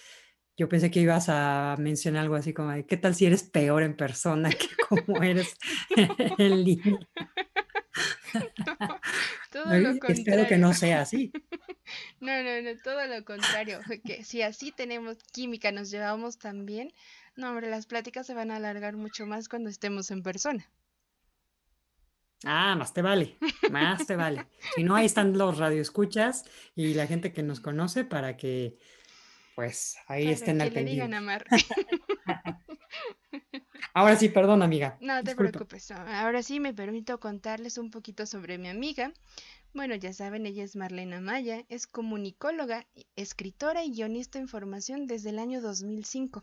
Yo 0.56 0.68
pensé 0.68 0.90
que 0.90 1.00
ibas 1.00 1.28
a 1.28 1.74
mencionar 1.78 2.22
algo 2.22 2.36
así 2.36 2.52
como, 2.54 2.72
¿qué 2.86 2.96
tal 2.96 3.14
si 3.14 3.26
eres 3.26 3.42
peor 3.42 3.82
en 3.82 3.96
persona 3.96 4.50
que 4.50 4.68
como 4.88 5.22
eres 5.22 5.56
en 6.38 6.64
línea? 6.64 6.98
Todo 9.54 9.72
lo 9.72 9.90
contrario. 9.90 10.14
Espero 10.14 10.48
que 10.48 10.58
no 10.58 10.74
sea 10.74 11.02
así. 11.02 11.32
No, 12.20 12.42
no, 12.42 12.60
no, 12.60 12.70
todo 12.82 13.06
lo 13.06 13.24
contrario. 13.24 13.80
Que 14.04 14.24
si 14.24 14.42
así 14.42 14.72
tenemos 14.72 15.18
química, 15.32 15.70
nos 15.70 15.90
llevamos 15.90 16.38
tan 16.38 16.66
bien, 16.66 16.92
no, 17.36 17.50
hombre, 17.50 17.70
las 17.70 17.86
pláticas 17.86 18.26
se 18.26 18.34
van 18.34 18.50
a 18.50 18.56
alargar 18.56 18.96
mucho 18.96 19.26
más 19.26 19.48
cuando 19.48 19.70
estemos 19.70 20.10
en 20.10 20.22
persona. 20.22 20.68
Ah, 22.44 22.74
más 22.76 22.92
te 22.92 23.00
vale, 23.00 23.38
más 23.70 24.06
te 24.06 24.16
vale. 24.16 24.46
Si 24.74 24.82
no, 24.82 24.96
ahí 24.96 25.06
están 25.06 25.38
los 25.38 25.56
radioescuchas 25.56 26.44
y 26.74 26.92
la 26.94 27.06
gente 27.06 27.32
que 27.32 27.42
nos 27.42 27.60
conoce 27.60 28.04
para 28.04 28.36
que, 28.36 28.76
pues, 29.54 29.96
ahí 30.08 30.28
estén 30.28 30.60
al 30.60 30.72
pendiente. 30.72 31.16
Ahora 33.96 34.16
sí, 34.16 34.28
perdón, 34.28 34.62
amiga. 34.62 34.98
No 35.00 35.22
te 35.22 35.36
preocupes. 35.36 35.92
Ahora 35.92 36.42
sí 36.42 36.58
me 36.58 36.74
permito 36.74 37.20
contarles 37.20 37.78
un 37.78 37.92
poquito 37.92 38.26
sobre 38.26 38.58
mi 38.58 38.66
amiga. 38.66 39.12
Bueno, 39.72 39.94
ya 39.94 40.12
saben, 40.12 40.46
ella 40.46 40.64
es 40.64 40.74
Marlena 40.74 41.20
Maya, 41.20 41.64
es 41.68 41.86
comunicóloga, 41.86 42.88
escritora 43.14 43.84
y 43.84 43.92
guionista 43.92 44.40
en 44.40 44.48
formación 44.48 45.06
desde 45.06 45.30
el 45.30 45.38
año 45.38 45.60
2005. 45.60 46.42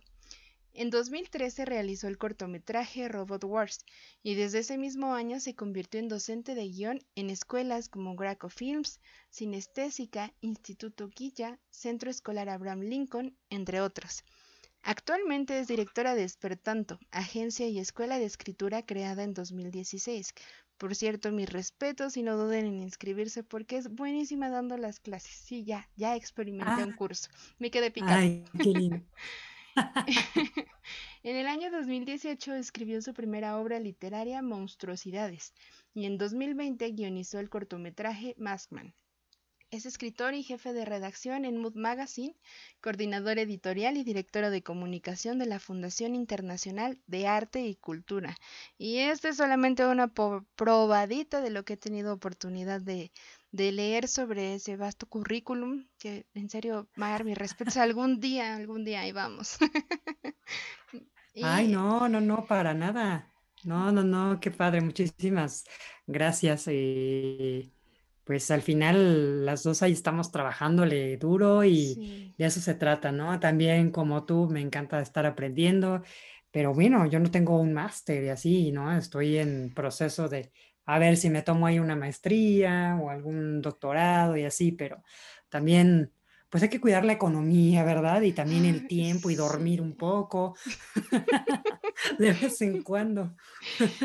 En 0.74 0.90
2013 0.90 1.66
realizó 1.66 2.08
el 2.08 2.18
cortometraje 2.18 3.10
Robot 3.10 3.44
Wars 3.44 3.86
y 4.24 4.36
desde 4.36 4.60
ese 4.60 4.78
mismo 4.78 5.14
año 5.14 5.42
se 5.42 5.54
convirtió 5.54 6.00
en 6.00 6.08
docente 6.08 6.56
de 6.56 6.70
guion 6.70 7.04
en 7.16 7.30
escuelas 7.30 7.90
como 7.90 8.16
Graco 8.16 8.48
Films, 8.48 9.02
Sinestésica, 9.30 10.34
Instituto 10.40 11.10
Guilla, 11.10 11.60
Centro 11.70 12.10
Escolar 12.10 12.48
Abraham 12.48 12.84
Lincoln, 12.84 13.36
entre 13.50 13.82
otros. 13.82 14.24
Actualmente 14.84 15.60
es 15.60 15.68
directora 15.68 16.16
de 16.16 16.24
Espertanto, 16.24 17.00
agencia 17.12 17.68
y 17.68 17.80
escuela 17.80 18.18
de 18.18 18.26
escritura 18.26 18.84
creada 18.84 19.24
en 19.24 19.34
2016, 19.34 20.34
por 20.82 20.96
cierto, 20.96 21.32
mis 21.32 21.48
respetos 21.48 22.18
y 22.18 22.24
no 22.24 22.36
duden 22.36 22.66
en 22.66 22.82
inscribirse 22.82 23.44
porque 23.44 23.78
es 23.78 23.88
buenísima 23.88 24.50
dando 24.50 24.78
las 24.78 25.00
clases. 25.00 25.36
Sí, 25.36 25.64
ya, 25.64 25.88
ya 25.96 26.16
experimenté 26.16 26.84
un 26.84 26.94
ah. 26.94 26.96
curso. 26.96 27.30
Me 27.60 27.70
quedé 27.70 27.92
picada. 27.92 28.18
Ay, 28.18 28.44
qué 28.58 28.70
lindo. 28.70 29.06
en 31.24 31.36
el 31.36 31.46
año 31.46 31.70
2018 31.70 32.56
escribió 32.56 33.00
su 33.04 33.14
primera 33.14 33.60
obra 33.60 33.80
literaria, 33.80 34.42
Monstruosidades, 34.42 35.54
y 35.94 36.06
en 36.06 36.18
2020 36.18 36.90
guionizó 36.94 37.38
el 37.38 37.52
cortometraje 37.52 38.34
Maskman. 38.40 38.96
Es 39.72 39.86
escritor 39.86 40.34
y 40.34 40.44
jefe 40.44 40.74
de 40.74 40.84
redacción 40.84 41.46
en 41.46 41.56
Mood 41.56 41.76
Magazine, 41.76 42.36
coordinador 42.82 43.40
editorial 43.40 43.96
y 43.96 44.04
directora 44.04 44.50
de 44.50 44.64
comunicación 44.64 45.40
de 45.40 45.46
la 45.46 45.60
Fundación 45.60 46.14
Internacional 46.14 47.00
de 47.08 47.26
Arte 47.26 47.62
y 47.62 47.76
Cultura. 47.78 48.36
Y 48.78 48.98
esta 48.98 49.30
es 49.30 49.38
solamente 49.38 49.86
una 49.86 50.10
probadita 50.10 51.40
de 51.40 51.52
lo 51.52 51.64
que 51.64 51.74
he 51.74 51.78
tenido 51.78 52.14
oportunidad 52.14 52.82
de, 52.82 53.14
leer 53.54 54.10
sobre 54.10 54.56
ese 54.56 54.76
vasto 54.76 55.08
currículum, 55.08 55.88
que 55.98 56.26
en 56.34 56.50
serio, 56.50 56.90
Mar, 56.96 57.24
mi 57.24 57.34
respeto, 57.34 57.80
algún 57.80 58.20
día, 58.20 58.58
algún 58.58 58.84
día 58.84 59.02
ahí 59.02 59.14
vamos. 59.14 59.58
Ay, 61.42 61.70
no, 61.70 62.10
no, 62.10 62.20
no, 62.20 62.46
para 62.46 62.74
nada. 62.74 63.34
No, 63.64 63.90
no, 63.94 64.04
no, 64.04 64.38
qué 64.42 64.52
padre, 64.52 64.82
muchísimas 64.82 65.64
gracias. 66.08 66.66
Eh, 66.68 67.72
pues 68.24 68.52
al 68.52 68.62
final 68.62 69.46
las 69.46 69.64
dos 69.64 69.82
ahí 69.82 69.92
estamos 69.92 70.32
trabajándole 70.32 71.18
duro 71.18 71.64
y 71.64 72.34
de 72.38 72.46
eso 72.46 72.60
se 72.60 72.76
trata, 72.76 73.12
¿no? 73.12 73.40
También 73.40 73.92
como 73.92 74.26
tú, 74.26 74.48
me 74.50 74.62
encanta 74.62 75.02
estar 75.02 75.26
aprendiendo, 75.26 76.04
pero 76.52 76.74
bueno, 76.74 77.06
yo 77.08 77.20
no 77.20 77.32
tengo 77.32 77.60
un 77.60 77.74
máster 77.74 78.24
y 78.24 78.30
así, 78.30 78.72
¿no? 78.72 78.96
Estoy 78.96 79.38
en 79.38 79.74
proceso 79.74 80.30
de 80.30 80.52
a 80.86 81.00
ver 81.00 81.18
si 81.18 81.30
me 81.30 81.42
tomo 81.42 81.68
ahí 81.68 81.80
una 81.80 81.96
maestría 81.96 82.98
o 83.02 83.10
algún 83.10 83.62
doctorado 83.62 84.36
y 84.38 84.44
así, 84.44 84.72
pero 84.72 85.04
también 85.50 86.12
pues 86.52 86.64
hay 86.64 86.70
que 86.70 86.82
cuidar 86.82 87.06
la 87.06 87.14
economía, 87.14 87.86
¿verdad? 87.86 88.22
Y 88.24 88.34
también 88.34 88.66
el 88.66 88.86
tiempo 88.86 89.30
y 89.30 89.36
dormir 89.36 89.82
un 89.82 89.96
poco. 89.96 90.58
de 92.20 92.34
vez 92.34 92.62
en 92.62 92.84
cuando. 92.84 93.34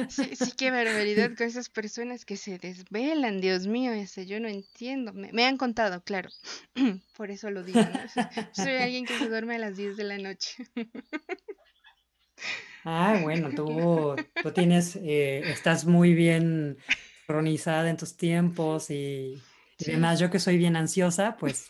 Sí, 0.08 0.36
sí, 0.36 0.52
qué 0.56 0.70
barbaridad 0.70 1.32
con 1.36 1.48
esas 1.48 1.68
personas 1.68 2.24
que 2.24 2.36
se 2.36 2.58
desvelan, 2.58 3.40
Dios 3.40 3.66
mío, 3.66 3.92
ese 3.92 4.26
yo 4.26 4.38
no 4.38 4.46
entiendo. 4.46 5.12
Me, 5.12 5.44
han 5.44 5.56
contado, 5.56 6.04
claro, 6.04 6.30
por 7.16 7.32
eso 7.32 7.50
lo 7.50 7.64
digo. 7.64 7.80
Soy 8.52 8.76
alguien 8.76 9.06
que 9.06 9.18
se 9.18 9.28
duerme 9.28 9.56
a 9.56 9.58
las 9.58 9.76
10 9.76 9.96
de 9.96 10.04
la 10.04 10.18
noche. 10.18 10.68
Ah, 12.84 13.18
bueno, 13.22 13.50
tú, 13.56 14.14
tú 14.40 14.52
tienes, 14.52 14.94
eh, 15.02 15.50
estás 15.50 15.84
muy 15.84 16.14
bien 16.14 16.78
cronizada 17.26 17.90
en 17.90 17.96
tus 17.96 18.16
tiempos 18.16 18.88
y, 18.90 19.42
además 19.80 20.20
yo 20.20 20.30
que 20.30 20.38
soy 20.38 20.58
bien 20.58 20.76
ansiosa, 20.76 21.36
pues 21.36 21.68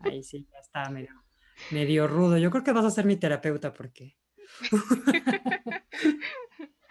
ahí 0.00 0.22
sí, 0.22 0.46
ya 0.50 0.58
está 0.58 0.90
medio, 0.90 1.24
medio 1.70 2.06
rudo. 2.06 2.38
Yo 2.38 2.50
creo 2.50 2.64
que 2.64 2.72
vas 2.72 2.84
a 2.84 2.90
ser 2.90 3.04
mi 3.04 3.16
terapeuta 3.16 3.72
porque... 3.72 4.16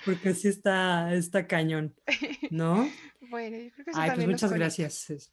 porque 0.05 0.33
sí 0.33 0.47
está, 0.47 1.13
está 1.13 1.47
cañón, 1.47 1.95
¿no? 2.49 2.89
Bueno, 3.29 3.57
yo 3.57 3.71
creo 3.71 3.85
que 3.85 3.91
Ay, 3.93 4.11
pues 4.15 4.27
muchas 4.27 4.53
gracias. 4.53 5.31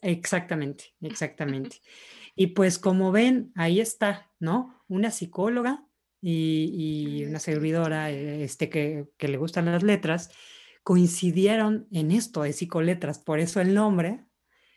Exactamente, 0.00 0.94
exactamente. 1.00 1.76
y 2.34 2.48
pues 2.48 2.78
como 2.78 3.12
ven, 3.12 3.52
ahí 3.54 3.80
está, 3.80 4.30
¿no? 4.40 4.82
Una 4.88 5.10
psicóloga 5.10 5.86
y, 6.20 7.24
una 7.26 7.38
servidora 7.38 8.10
este, 8.10 8.70
que, 8.70 9.08
que, 9.18 9.28
le 9.28 9.36
gustan 9.36 9.66
las 9.66 9.82
letras, 9.82 10.30
coincidieron 10.82 11.88
en 11.90 12.10
esto 12.10 12.42
de 12.42 12.52
psicoletras, 12.52 13.18
por 13.18 13.38
eso 13.38 13.60
el 13.60 13.74
nombre 13.74 14.24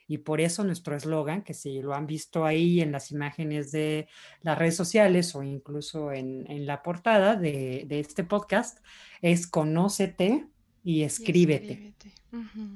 y 0.07 0.19
por 0.19 0.41
eso 0.41 0.63
nuestro 0.63 0.95
eslogan, 0.95 1.43
que 1.43 1.53
si 1.53 1.81
lo 1.81 1.93
han 1.93 2.07
visto 2.07 2.45
ahí 2.45 2.81
en 2.81 2.91
las 2.91 3.11
imágenes 3.11 3.71
de 3.71 4.07
las 4.41 4.57
redes 4.57 4.75
sociales 4.75 5.35
o 5.35 5.43
incluso 5.43 6.11
en, 6.11 6.49
en 6.49 6.65
la 6.65 6.83
portada 6.83 7.35
de, 7.35 7.85
de, 7.87 7.99
este 7.99 8.23
podcast, 8.23 8.79
es 9.21 9.47
conócete 9.47 10.45
y 10.83 11.03
escríbete, 11.03 11.93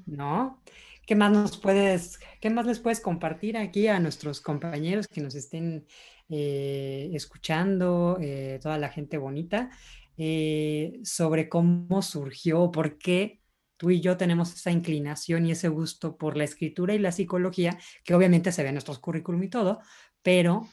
¿no? 0.05 0.61
¿Qué 1.05 1.15
más 1.15 1.31
nos 1.31 1.57
puedes, 1.57 2.19
qué 2.39 2.49
más 2.49 2.65
les 2.65 2.79
puedes 2.79 2.99
compartir 2.99 3.57
aquí 3.57 3.87
a 3.87 3.99
nuestros 3.99 4.41
compañeros 4.41 5.07
que 5.07 5.21
nos 5.21 5.35
estén 5.35 5.85
eh, 6.29 7.09
escuchando, 7.13 8.19
eh, 8.21 8.59
toda 8.61 8.77
la 8.77 8.89
gente 8.89 9.17
bonita, 9.17 9.71
eh, 10.17 10.99
sobre 11.03 11.49
cómo 11.49 12.03
surgió, 12.03 12.71
por 12.71 12.99
qué 12.99 13.39
tú 13.79 13.89
y 13.91 14.01
yo 14.01 14.17
tenemos 14.17 14.53
esa 14.53 14.71
inclinación 14.71 15.45
y 15.45 15.51
ese 15.51 15.69
gusto 15.69 16.17
por 16.17 16.35
la 16.35 16.43
escritura 16.43 16.93
y 16.93 16.99
la 16.99 17.13
psicología, 17.13 17.79
que 18.03 18.13
obviamente 18.13 18.51
se 18.51 18.61
ve 18.61 18.69
en 18.69 18.75
nuestros 18.75 18.99
currículum 18.99 19.41
y 19.41 19.49
todo, 19.49 19.79
pero 20.21 20.67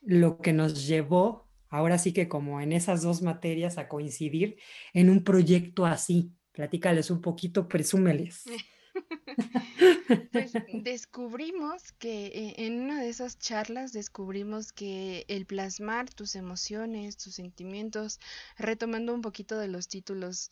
lo 0.00 0.38
que 0.38 0.52
nos 0.52 0.88
llevó, 0.88 1.48
ahora 1.68 1.98
sí 1.98 2.12
que 2.12 2.28
como 2.28 2.60
en 2.60 2.72
esas 2.72 3.02
dos 3.02 3.22
materias, 3.22 3.78
a 3.78 3.86
coincidir 3.86 4.56
en 4.92 5.08
un 5.08 5.22
proyecto 5.22 5.86
así. 5.86 6.32
Platícales 6.50 7.12
un 7.12 7.20
poquito, 7.20 7.68
presúmeles. 7.68 8.44
Pues 10.32 10.52
descubrimos 10.82 11.92
que 11.92 12.26
eh, 12.26 12.54
en 12.66 12.82
una 12.82 13.00
de 13.00 13.08
esas 13.08 13.38
charlas 13.38 13.94
descubrimos 13.94 14.70
que 14.70 15.24
el 15.28 15.46
plasmar 15.46 16.12
tus 16.12 16.34
emociones, 16.34 17.16
tus 17.16 17.36
sentimientos, 17.36 18.20
retomando 18.58 19.14
un 19.14 19.22
poquito 19.22 19.58
de 19.58 19.68
los 19.68 19.88
títulos 19.88 20.50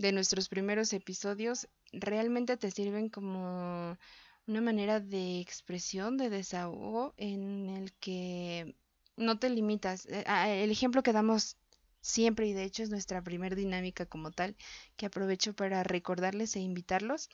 de 0.00 0.12
nuestros 0.12 0.48
primeros 0.48 0.92
episodios, 0.94 1.68
realmente 1.92 2.56
te 2.56 2.70
sirven 2.70 3.10
como 3.10 3.98
una 4.46 4.60
manera 4.62 4.98
de 4.98 5.40
expresión, 5.40 6.16
de 6.16 6.30
desahogo 6.30 7.12
en 7.18 7.68
el 7.68 7.92
que 7.92 8.74
no 9.16 9.38
te 9.38 9.50
limitas. 9.50 10.06
Eh, 10.06 10.24
el 10.64 10.70
ejemplo 10.70 11.02
que 11.02 11.12
damos 11.12 11.58
siempre 12.00 12.46
y 12.46 12.54
de 12.54 12.64
hecho 12.64 12.82
es 12.82 12.88
nuestra 12.88 13.22
primer 13.22 13.54
dinámica 13.54 14.06
como 14.06 14.30
tal, 14.30 14.56
que 14.96 15.04
aprovecho 15.04 15.54
para 15.54 15.82
recordarles 15.82 16.56
e 16.56 16.60
invitarlos 16.60 17.28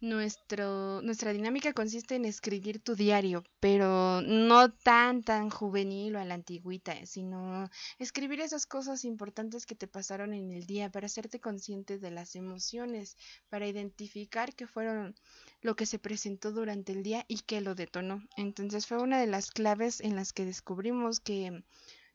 nuestro, 0.00 1.02
nuestra 1.02 1.32
dinámica 1.32 1.72
consiste 1.72 2.14
en 2.14 2.24
escribir 2.24 2.80
tu 2.80 2.94
diario, 2.94 3.42
pero 3.60 4.22
no 4.22 4.70
tan, 4.70 5.22
tan 5.22 5.50
juvenil 5.50 6.16
o 6.16 6.20
a 6.20 6.24
la 6.24 6.34
antigüita, 6.34 7.04
sino 7.06 7.68
escribir 7.98 8.40
esas 8.40 8.66
cosas 8.66 9.04
importantes 9.04 9.66
que 9.66 9.74
te 9.74 9.88
pasaron 9.88 10.34
en 10.34 10.52
el 10.52 10.66
día 10.66 10.90
para 10.90 11.06
hacerte 11.06 11.40
consciente 11.40 11.98
de 11.98 12.10
las 12.10 12.36
emociones, 12.36 13.16
para 13.48 13.66
identificar 13.66 14.54
qué 14.54 14.66
fueron 14.66 15.16
lo 15.62 15.74
que 15.74 15.86
se 15.86 15.98
presentó 15.98 16.52
durante 16.52 16.92
el 16.92 17.02
día 17.02 17.24
y 17.26 17.40
qué 17.40 17.60
lo 17.60 17.74
detonó. 17.74 18.22
Entonces 18.36 18.86
fue 18.86 18.98
una 18.98 19.20
de 19.20 19.26
las 19.26 19.50
claves 19.50 20.00
en 20.00 20.14
las 20.14 20.32
que 20.32 20.44
descubrimos 20.44 21.18
que 21.20 21.64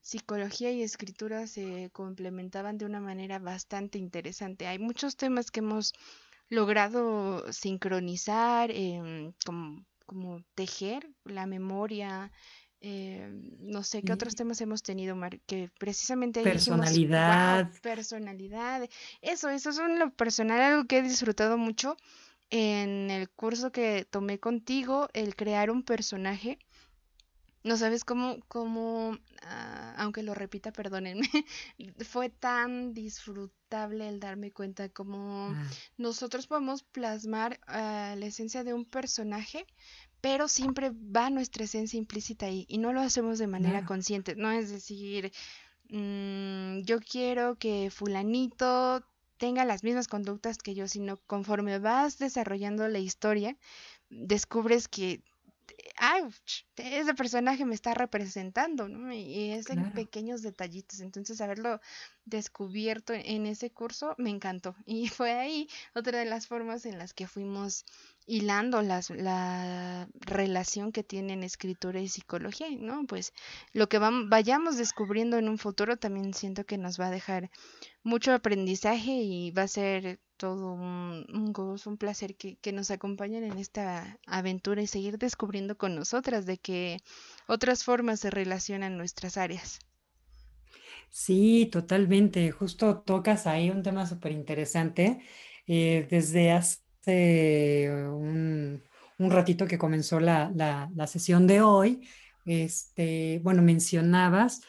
psicología 0.01 0.71
y 0.71 0.83
escritura 0.83 1.47
se 1.47 1.89
complementaban 1.93 2.77
de 2.77 2.85
una 2.85 2.99
manera 2.99 3.39
bastante 3.39 3.97
interesante. 3.97 4.67
Hay 4.67 4.77
muchos 4.77 5.15
temas 5.15 5.49
que 5.49 5.61
hemos 5.61 5.93
logrado 6.49 7.51
sincronizar, 7.51 8.71
em, 8.71 9.33
como, 9.45 9.85
como, 10.05 10.43
tejer 10.55 11.09
la 11.25 11.45
memoria. 11.45 12.31
Em, 12.81 13.49
no 13.59 13.81
sé 13.83 14.01
qué 14.03 14.11
otros 14.11 14.35
temas 14.35 14.59
hemos 14.59 14.83
tenido, 14.83 15.17
que 15.45 15.69
precisamente 15.79 16.43
personalidad. 16.43 17.71
personalidad. 17.81 18.89
Eso, 19.21 19.49
eso 19.49 19.69
es 19.69 19.77
un, 19.77 19.99
lo 19.99 20.11
personal, 20.11 20.59
algo 20.59 20.85
que 20.85 20.97
he 20.97 21.01
disfrutado 21.01 21.57
mucho 21.57 21.95
en 22.49 23.09
el 23.09 23.29
curso 23.29 23.71
que 23.71 24.05
tomé 24.09 24.39
contigo, 24.39 25.07
el 25.13 25.35
crear 25.35 25.71
un 25.71 25.83
personaje 25.83 26.59
no 27.63 27.77
sabes 27.77 28.03
cómo, 28.03 28.37
cómo 28.47 29.17
ah, 29.43 29.95
aunque 29.97 30.21
lo 30.21 30.33
repita, 30.33 30.71
perdónenme, 30.71 31.29
fue 32.05 32.29
tan 32.29 32.93
disfrutable 32.93 34.09
el 34.09 34.19
darme 34.19 34.51
cuenta 34.51 34.89
cómo 34.89 35.49
ah. 35.53 35.67
nosotros 35.97 36.47
podemos 36.47 36.83
plasmar 36.83 37.59
ah, 37.67 38.15
la 38.17 38.25
esencia 38.25 38.63
de 38.63 38.73
un 38.73 38.85
personaje, 38.85 39.65
pero 40.21 40.47
siempre 40.47 40.91
va 40.91 41.29
nuestra 41.29 41.63
esencia 41.63 41.97
implícita 41.97 42.45
ahí 42.45 42.65
y 42.67 42.77
no 42.77 42.93
lo 42.93 43.01
hacemos 43.01 43.39
de 43.39 43.47
manera 43.47 43.85
consciente. 43.85 44.35
No 44.35 44.51
es 44.51 44.69
decir, 44.69 45.31
mm, 45.89 46.79
yo 46.81 46.99
quiero 46.99 47.57
que 47.57 47.89
fulanito 47.91 49.05
tenga 49.37 49.65
las 49.65 49.83
mismas 49.83 50.07
conductas 50.07 50.57
que 50.57 50.75
yo, 50.75 50.87
sino 50.87 51.17
conforme 51.27 51.79
vas 51.79 52.19
desarrollando 52.19 52.87
la 52.87 52.99
historia, 52.99 53.57
descubres 54.09 54.87
que 54.87 55.21
¡Auch! 55.97 56.33
Ese 56.75 57.13
personaje 57.13 57.65
me 57.65 57.75
está 57.75 57.93
representando, 57.93 58.89
¿no? 58.89 59.13
Y 59.13 59.51
es 59.51 59.69
en 59.69 59.91
pequeños 59.91 60.41
detallitos. 60.41 60.99
Entonces, 60.99 61.39
haberlo 61.39 61.79
descubierto 62.25 63.13
en 63.13 63.45
ese 63.45 63.69
curso 63.71 64.15
me 64.17 64.29
encantó. 64.29 64.75
Y 64.85 65.07
fue 65.07 65.33
ahí 65.33 65.69
otra 65.93 66.19
de 66.19 66.25
las 66.25 66.47
formas 66.47 66.85
en 66.85 66.97
las 66.97 67.13
que 67.13 67.27
fuimos 67.27 67.85
hilando 68.25 68.81
las, 68.81 69.09
la 69.09 70.07
relación 70.13 70.91
que 70.91 71.03
tienen 71.03 71.43
escritura 71.43 71.99
y 71.99 72.07
psicología, 72.07 72.67
¿no? 72.77 73.05
Pues 73.05 73.33
lo 73.73 73.87
que 73.87 73.99
vayamos 73.99 74.77
descubriendo 74.77 75.37
en 75.37 75.49
un 75.49 75.57
futuro 75.57 75.97
también 75.97 76.33
siento 76.33 76.65
que 76.65 76.77
nos 76.77 76.99
va 76.99 77.07
a 77.07 77.11
dejar 77.11 77.49
mucho 78.03 78.33
aprendizaje 78.33 79.11
y 79.11 79.51
va 79.51 79.63
a 79.63 79.67
ser 79.67 80.19
todo 80.43 80.73
un, 80.73 81.25
un 81.33 81.53
gozo, 81.53 81.89
un 81.89 81.95
placer 81.95 82.35
que, 82.35 82.57
que, 82.57 82.73
nos 82.73 82.91
acompañen 82.91 83.45
en 83.45 83.57
esta 83.59 84.19
aventura 84.27 84.81
y 84.81 84.87
seguir 84.87 85.17
descubriendo 85.17 85.77
con 85.77 85.95
nosotras 85.95 86.45
de 86.45 86.57
que 86.57 86.97
otras 87.47 87.85
formas 87.85 88.19
se 88.19 88.29
relacionan 88.29 88.97
nuestras 88.97 89.37
áreas. 89.37 89.79
Sí, 91.09 91.69
totalmente. 91.71 92.51
Justo 92.51 92.99
tocas 92.99 93.47
ahí 93.47 93.69
un 93.69 93.83
tema 93.83 94.05
súper 94.05 94.33
interesante. 94.33 95.21
Eh, 95.65 96.07
desde 96.09 96.51
hace 96.51 97.89
un, 97.89 98.83
un, 99.17 99.31
ratito 99.31 99.65
que 99.65 99.77
comenzó 99.77 100.19
la, 100.19 100.51
la, 100.53 100.91
la, 100.93 101.07
sesión 101.07 101.47
de 101.47 101.61
hoy, 101.61 102.05
este, 102.45 103.39
bueno, 103.43 103.61
mencionabas 103.61 104.59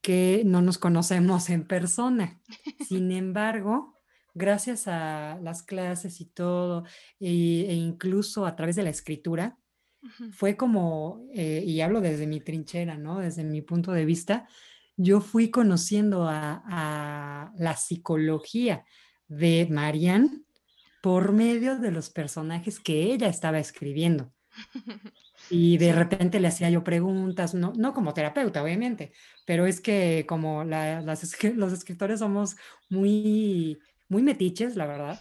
que 0.00 0.44
no 0.46 0.62
nos 0.62 0.78
conocemos 0.78 1.50
en 1.50 1.66
persona. 1.66 2.40
Sin 2.88 3.12
embargo, 3.12 3.99
gracias 4.40 4.88
a 4.88 5.38
las 5.42 5.62
clases 5.62 6.20
y 6.20 6.24
todo, 6.24 6.84
e, 7.20 7.72
incluso 7.74 8.46
a 8.46 8.56
través 8.56 8.74
de 8.74 8.82
la 8.82 8.90
escritura, 8.90 9.56
fue 10.32 10.56
como, 10.56 11.26
eh, 11.34 11.62
y 11.64 11.82
hablo 11.82 12.00
desde 12.00 12.26
mi 12.26 12.40
trinchera, 12.40 12.96
¿no? 12.96 13.18
Desde 13.18 13.44
mi 13.44 13.60
punto 13.60 13.92
de 13.92 14.06
vista, 14.06 14.48
yo 14.96 15.20
fui 15.20 15.50
conociendo 15.50 16.26
a, 16.28 17.52
la 17.56 17.76
psicología 17.76 18.84
de 19.28 19.66
Marianne 19.70 20.42
por 21.02 21.32
medio 21.32 21.78
de 21.78 21.90
los 21.90 22.10
personajes 22.10 22.80
que 22.80 23.12
ella 23.12 23.28
estaba 23.28 23.58
escribiendo. 23.58 24.32
Y 25.48 25.78
de 25.78 25.92
repente 25.92 26.38
le 26.38 26.48
hacía 26.48 26.70
yo 26.70 26.84
preguntas, 26.84 27.54
no, 27.54 27.72
no 27.76 27.92
como 27.94 28.12
terapeuta, 28.14 28.62
obviamente, 28.62 29.12
pero 29.46 29.66
es 29.66 29.80
que 29.80 30.24
como 30.28 30.64
los 30.64 31.72
escritores 31.72 32.20
somos 32.20 32.56
muy 32.88 33.80
muy 34.10 34.22
metiches, 34.22 34.76
la 34.76 34.86
verdad. 34.86 35.20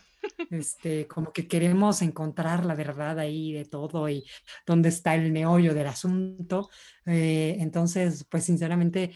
Este, 0.51 1.07
como 1.07 1.31
que 1.31 1.47
queremos 1.47 2.01
encontrar 2.01 2.65
la 2.65 2.75
verdad 2.75 3.19
ahí 3.19 3.53
de 3.53 3.63
todo 3.63 4.09
y 4.09 4.25
dónde 4.65 4.89
está 4.89 5.15
el 5.15 5.31
meollo 5.31 5.73
del 5.73 5.87
asunto. 5.87 6.69
Eh, 7.05 7.55
entonces, 7.59 8.25
pues 8.29 8.43
sinceramente, 8.43 9.11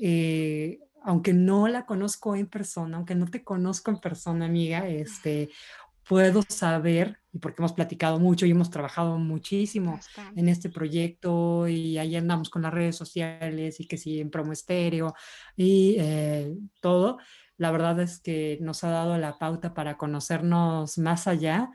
eh, 0.00 0.78
aunque 1.02 1.34
no 1.34 1.68
la 1.68 1.84
conozco 1.84 2.34
en 2.36 2.46
persona, 2.46 2.96
aunque 2.96 3.14
no 3.14 3.26
te 3.26 3.44
conozco 3.44 3.90
en 3.90 4.00
persona, 4.00 4.46
amiga, 4.46 4.88
este, 4.88 5.50
puedo 6.08 6.42
saber, 6.48 7.18
y 7.32 7.38
porque 7.38 7.60
hemos 7.60 7.72
platicado 7.72 8.18
mucho 8.18 8.46
y 8.46 8.52
hemos 8.52 8.70
trabajado 8.70 9.18
muchísimo 9.18 10.00
en 10.36 10.48
este 10.48 10.70
proyecto 10.70 11.68
y 11.68 11.98
ahí 11.98 12.16
andamos 12.16 12.48
con 12.48 12.62
las 12.62 12.72
redes 12.72 12.96
sociales 12.96 13.80
y 13.80 13.86
que 13.86 13.96
sí, 13.96 14.20
en 14.20 14.30
promo 14.30 14.52
estéreo 14.52 15.14
y 15.56 15.96
eh, 15.98 16.54
todo, 16.80 17.18
la 17.56 17.70
verdad 17.70 18.00
es 18.00 18.20
que 18.20 18.58
nos 18.60 18.84
ha 18.84 18.90
dado 18.90 19.18
la 19.18 19.38
pauta 19.38 19.74
para 19.74 19.96
conocernos 19.96 20.98
más 20.98 21.26
allá 21.26 21.70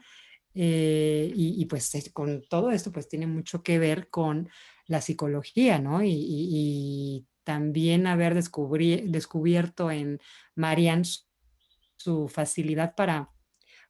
eh, 0.54 1.32
y, 1.34 1.66
pues 1.66 1.92
con 2.14 2.44
todo 2.50 2.72
esto 2.72 2.92
pues 2.92 3.08
tiene 3.08 3.28
mucho 3.28 3.64
que 3.64 3.80
ver 3.80 4.10
con 4.10 4.50
la 4.88 5.02
psicología, 5.02 5.80
¿no? 5.80 6.04
Y, 6.04 7.26
también 7.44 8.06
haber 8.06 8.36
descubierto 8.36 9.90
en 9.90 10.20
Marian 10.56 11.02
su 11.98 12.28
facilidad 12.28 12.94
para 12.94 13.32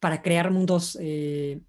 para 0.02 0.20
crear 0.20 0.50
mundos 0.50 0.98
eh, 1.00 1.60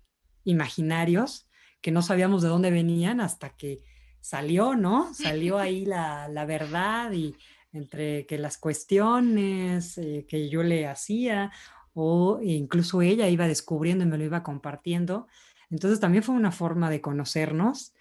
imaginarios 0.43 1.47
que 1.81 1.91
no 1.91 2.01
sabíamos 2.01 2.41
de 2.41 2.47
dónde 2.47 2.71
venían 2.71 3.21
hasta 3.21 3.55
que 3.55 3.83
salió, 4.21 4.75
¿no? 4.75 5.13
Salió 5.13 5.59
ahí 5.59 5.85
la, 5.85 6.27
verdad 6.47 7.11
y 7.11 7.35
entre 7.73 8.25
que 8.25 8.37
las 8.37 8.57
cuestiones 8.57 9.97
eh, 9.97 10.25
que 10.27 10.49
yo 10.49 10.63
le 10.63 10.87
hacía 10.87 11.51
o 11.93 12.39
incluso 12.41 13.01
ella 13.01 13.27
iba 13.27 13.47
descubriendo 13.47 14.05
y 14.05 14.07
me 14.07 14.17
lo 14.17 14.23
iba 14.23 14.43
compartiendo. 14.43 15.27
Entonces 15.69 15.99
también 15.99 16.23
fue 16.23 16.35
una 16.35 16.51
forma 16.51 16.89
de 16.89 17.01
conocernos 17.01 17.93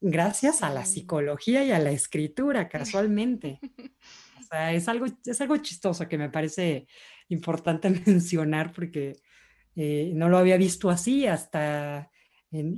gracias 0.00 0.62
a 0.62 0.70
la 0.70 0.84
psicología 0.84 1.64
y 1.64 1.70
a 1.70 1.78
la 1.78 1.90
escritura, 1.90 2.68
casualmente. 2.68 3.58
O 3.62 4.42
sea, 4.50 4.72
es 4.72 4.88
algo, 4.88 5.06
es 5.24 5.40
algo 5.40 5.56
chistoso 5.56 6.06
que 6.08 6.18
me 6.18 6.28
parece 6.28 6.86
importante 7.28 7.90
mencionar 8.06 8.72
porque 8.72 9.16
eh, 9.76 10.12
no 10.14 10.28
lo 10.28 10.38
había 10.38 10.56
visto 10.56 10.90
así 10.90 11.26
hasta, 11.26 12.10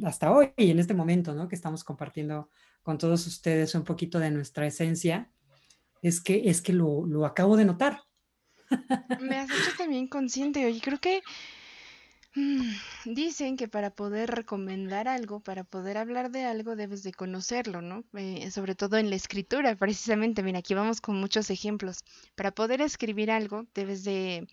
hasta 0.04 0.32
hoy, 0.32 0.52
y 0.56 0.70
en 0.70 0.78
este 0.78 0.94
momento, 0.94 1.34
¿no? 1.34 1.48
Que 1.48 1.56
estamos 1.56 1.82
compartiendo 1.82 2.50
con 2.82 2.98
todos 2.98 3.26
ustedes 3.26 3.74
un 3.74 3.82
poquito 3.82 4.18
de 4.20 4.30
nuestra 4.30 4.66
esencia, 4.66 5.30
es 6.06 6.20
que, 6.20 6.48
es 6.48 6.62
que 6.62 6.72
lo, 6.72 7.04
lo 7.04 7.26
acabo 7.26 7.56
de 7.56 7.64
notar. 7.64 8.02
Me 9.20 9.36
has 9.38 9.50
hecho 9.50 9.76
también 9.76 10.06
consciente, 10.08 10.64
oye, 10.64 10.80
creo 10.80 11.00
que 11.00 11.22
mm, 12.34 12.70
dicen 13.06 13.56
que 13.56 13.66
para 13.66 13.90
poder 13.90 14.30
recomendar 14.30 15.08
algo, 15.08 15.40
para 15.40 15.64
poder 15.64 15.98
hablar 15.98 16.30
de 16.30 16.44
algo, 16.44 16.76
debes 16.76 17.02
de 17.02 17.12
conocerlo, 17.12 17.82
¿no? 17.82 18.04
Eh, 18.14 18.50
sobre 18.52 18.74
todo 18.74 18.98
en 18.98 19.10
la 19.10 19.16
escritura, 19.16 19.74
precisamente. 19.74 20.42
Mira, 20.42 20.60
aquí 20.60 20.74
vamos 20.74 21.00
con 21.00 21.16
muchos 21.16 21.50
ejemplos. 21.50 22.04
Para 22.36 22.52
poder 22.52 22.80
escribir 22.82 23.30
algo, 23.30 23.66
debes 23.74 24.04
de 24.04 24.46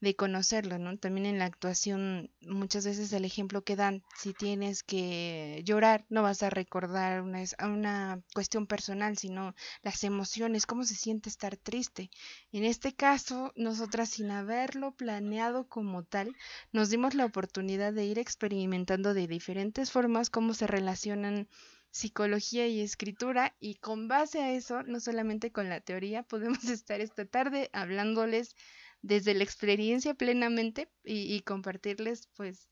de 0.00 0.14
conocerlo, 0.14 0.78
¿no? 0.78 0.96
También 0.96 1.26
en 1.26 1.38
la 1.38 1.46
actuación, 1.46 2.30
muchas 2.40 2.84
veces 2.86 3.12
el 3.12 3.24
ejemplo 3.24 3.62
que 3.62 3.76
dan, 3.76 4.04
si 4.16 4.32
tienes 4.32 4.82
que 4.82 5.62
llorar, 5.64 6.06
no 6.08 6.22
vas 6.22 6.42
a 6.42 6.50
recordar 6.50 7.22
una, 7.22 7.42
una 7.64 8.22
cuestión 8.32 8.66
personal, 8.66 9.18
sino 9.18 9.54
las 9.82 10.04
emociones, 10.04 10.66
cómo 10.66 10.84
se 10.84 10.94
siente 10.94 11.28
estar 11.28 11.56
triste. 11.56 12.10
En 12.52 12.64
este 12.64 12.94
caso, 12.94 13.52
nosotras 13.56 14.10
sin 14.10 14.30
haberlo 14.30 14.92
planeado 14.92 15.66
como 15.68 16.04
tal, 16.04 16.36
nos 16.72 16.90
dimos 16.90 17.14
la 17.14 17.24
oportunidad 17.24 17.92
de 17.92 18.04
ir 18.04 18.18
experimentando 18.18 19.14
de 19.14 19.26
diferentes 19.26 19.90
formas 19.90 20.30
cómo 20.30 20.54
se 20.54 20.66
relacionan 20.66 21.48
psicología 21.90 22.66
y 22.66 22.80
escritura 22.80 23.56
y 23.58 23.76
con 23.76 24.08
base 24.08 24.40
a 24.40 24.52
eso, 24.52 24.82
no 24.82 25.00
solamente 25.00 25.50
con 25.50 25.68
la 25.68 25.80
teoría, 25.80 26.22
podemos 26.22 26.64
estar 26.68 27.00
esta 27.00 27.24
tarde 27.24 27.70
hablándoles 27.72 28.54
desde 29.02 29.34
la 29.34 29.44
experiencia 29.44 30.14
plenamente 30.14 30.88
y, 31.04 31.40
compartirles 31.42 32.28
pues 32.36 32.68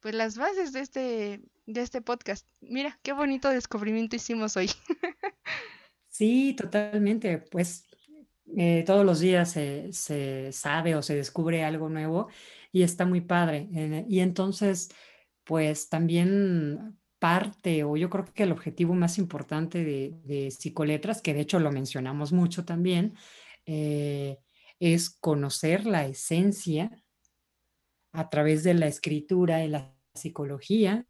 pues 0.00 0.14
las 0.14 0.36
bases 0.36 0.72
de 0.72 0.80
este 0.80 1.40
de 1.66 1.80
este 1.80 2.02
podcast. 2.02 2.48
Mira, 2.60 2.98
qué 3.02 3.12
bonito 3.12 3.48
descubrimiento 3.48 4.16
hicimos 4.16 4.56
hoy. 4.56 4.70
sí, 6.08 6.54
totalmente. 6.54 7.38
Pues 7.38 7.84
eh, 8.56 8.82
todos 8.84 9.06
los 9.06 9.20
días 9.20 9.52
se, 9.52 9.92
se, 9.92 10.50
sabe 10.52 10.96
o 10.96 11.02
se 11.02 11.14
descubre 11.14 11.62
algo 11.64 11.88
nuevo 11.88 12.28
y 12.72 12.82
está 12.82 13.06
muy 13.06 13.20
padre. 13.20 13.68
y 14.08 14.20
entonces, 14.20 14.90
pues 15.44 15.88
también 15.88 16.98
parte, 17.20 17.84
o 17.84 17.96
yo 17.96 18.10
creo 18.10 18.24
que 18.24 18.42
el 18.42 18.50
objetivo 18.50 18.94
más 18.94 19.16
importante 19.18 19.84
de, 19.84 20.18
de 20.24 20.50
psicoletras, 20.50 21.22
que 21.22 21.34
de 21.34 21.42
hecho 21.42 21.60
lo 21.60 21.70
mencionamos 21.70 22.32
mucho 22.32 22.64
también, 22.64 23.14
eh, 23.64 24.38
es 24.82 25.10
conocer 25.10 25.86
la 25.86 26.06
esencia 26.06 26.90
a 28.12 28.28
través 28.28 28.64
de 28.64 28.74
la 28.74 28.88
escritura 28.88 29.64
y 29.64 29.68
la 29.68 29.94
psicología 30.12 31.06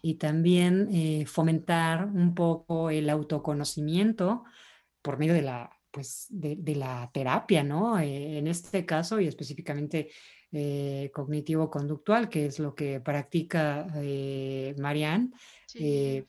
y 0.00 0.14
también 0.14 0.88
eh, 0.92 1.26
fomentar 1.26 2.06
un 2.06 2.36
poco 2.36 2.90
el 2.90 3.10
autoconocimiento 3.10 4.44
por 5.02 5.18
medio 5.18 5.34
de 5.34 5.42
la, 5.42 5.76
pues, 5.90 6.26
de, 6.28 6.76
la 6.76 7.10
terapia, 7.12 7.64
¿no? 7.64 7.98
Eh, 7.98 8.38
en 8.38 8.46
este 8.46 8.86
caso 8.86 9.18
y 9.18 9.26
específicamente 9.26 10.10
eh, 10.52 11.10
cognitivo-conductual, 11.12 12.28
que 12.28 12.46
es 12.46 12.60
lo 12.60 12.76
que 12.76 13.00
practica 13.00 13.88
Marianne, 14.78 15.30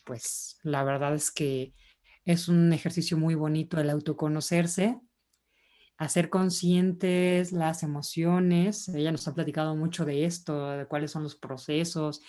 pues 0.04 0.58
la 0.64 0.84
verdad 0.84 1.14
es 1.14 1.30
que 1.30 1.74
es 2.26 2.48
un 2.48 2.74
ejercicio 2.74 3.18
muy 3.18 3.36
bonito 3.36 3.80
el 3.80 3.92
autoconocerse 3.92 5.00
hacer 5.98 6.30
conscientes 6.30 7.52
las 7.52 7.84
emociones. 7.84 8.90
Ella 8.90 9.12
nos 9.12 9.28
ha 9.28 9.34
platicado 9.34 9.76
mucho 9.76 10.06
de 10.06 10.26
esto, 10.26 10.72
de 10.72 10.86
cuáles 10.86 11.12
son 11.12 11.24
los 11.24 11.36
procesos, 11.36 12.22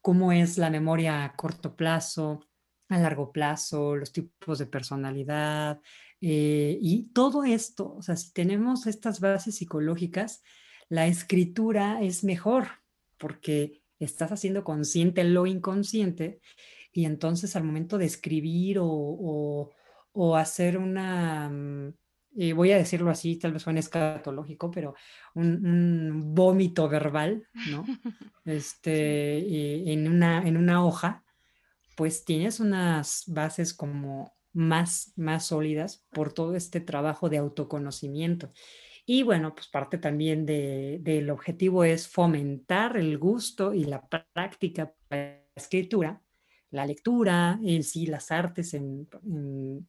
cómo 0.00 0.32
es 0.32 0.58
la 0.58 0.70
memoria 0.70 1.24
a 1.24 1.36
corto 1.36 1.76
plazo, 1.76 2.46
a 2.88 2.98
largo 2.98 3.32
plazo, 3.32 3.96
los 3.96 4.12
tipos 4.12 4.58
de 4.58 4.66
personalidad 4.66 5.80
eh, 6.20 6.78
y 6.80 7.10
todo 7.12 7.44
esto. 7.44 7.94
O 7.94 8.02
sea, 8.02 8.16
si 8.16 8.32
tenemos 8.32 8.86
estas 8.86 9.20
bases 9.20 9.56
psicológicas, 9.56 10.42
la 10.88 11.06
escritura 11.06 12.02
es 12.02 12.24
mejor 12.24 12.68
porque 13.18 13.82
estás 13.98 14.32
haciendo 14.32 14.64
consciente 14.64 15.24
lo 15.24 15.46
inconsciente 15.46 16.40
y 16.92 17.06
entonces 17.06 17.56
al 17.56 17.64
momento 17.64 17.98
de 17.98 18.04
escribir 18.04 18.78
o, 18.80 19.70
o 20.12 20.36
hacer 20.36 20.78
una 20.78 21.50
y 22.34 22.52
voy 22.52 22.72
a 22.72 22.76
decirlo 22.76 23.10
así, 23.10 23.36
tal 23.36 23.52
vez 23.52 23.62
suene 23.62 23.80
escatológico, 23.80 24.70
pero 24.70 24.94
un, 25.34 26.34
vómito 26.34 26.88
verbal, 26.88 27.46
¿no? 27.70 27.84
Este, 28.44 29.90
en, 29.92 30.06
una, 30.06 30.46
en 30.46 30.58
una 30.58 30.84
hoja, 30.84 31.24
pues 31.96 32.26
tienes 32.26 32.60
unas 32.60 33.24
bases 33.26 33.72
como 33.72 34.34
más, 34.52 35.14
más 35.16 35.46
sólidas 35.46 36.04
por 36.10 36.34
todo 36.34 36.54
este 36.54 36.80
trabajo 36.80 37.30
de 37.30 37.38
autoconocimiento. 37.38 38.52
Y 39.06 39.22
bueno, 39.22 39.54
pues 39.54 39.68
parte 39.68 39.96
también 39.96 40.44
del 40.44 41.30
objetivo 41.30 41.84
es 41.84 42.08
fomentar 42.08 42.98
el 42.98 43.16
gusto 43.16 43.72
y 43.72 43.84
la 43.84 44.06
práctica 44.06 44.92
para 45.08 45.22
la 45.22 45.42
escritura, 45.54 46.22
la 46.70 46.84
lectura, 46.84 47.58
en 47.62 47.82
sí, 47.82 48.06
las 48.06 48.30
artes 48.30 48.74
en 48.74 49.08
en 49.24 49.88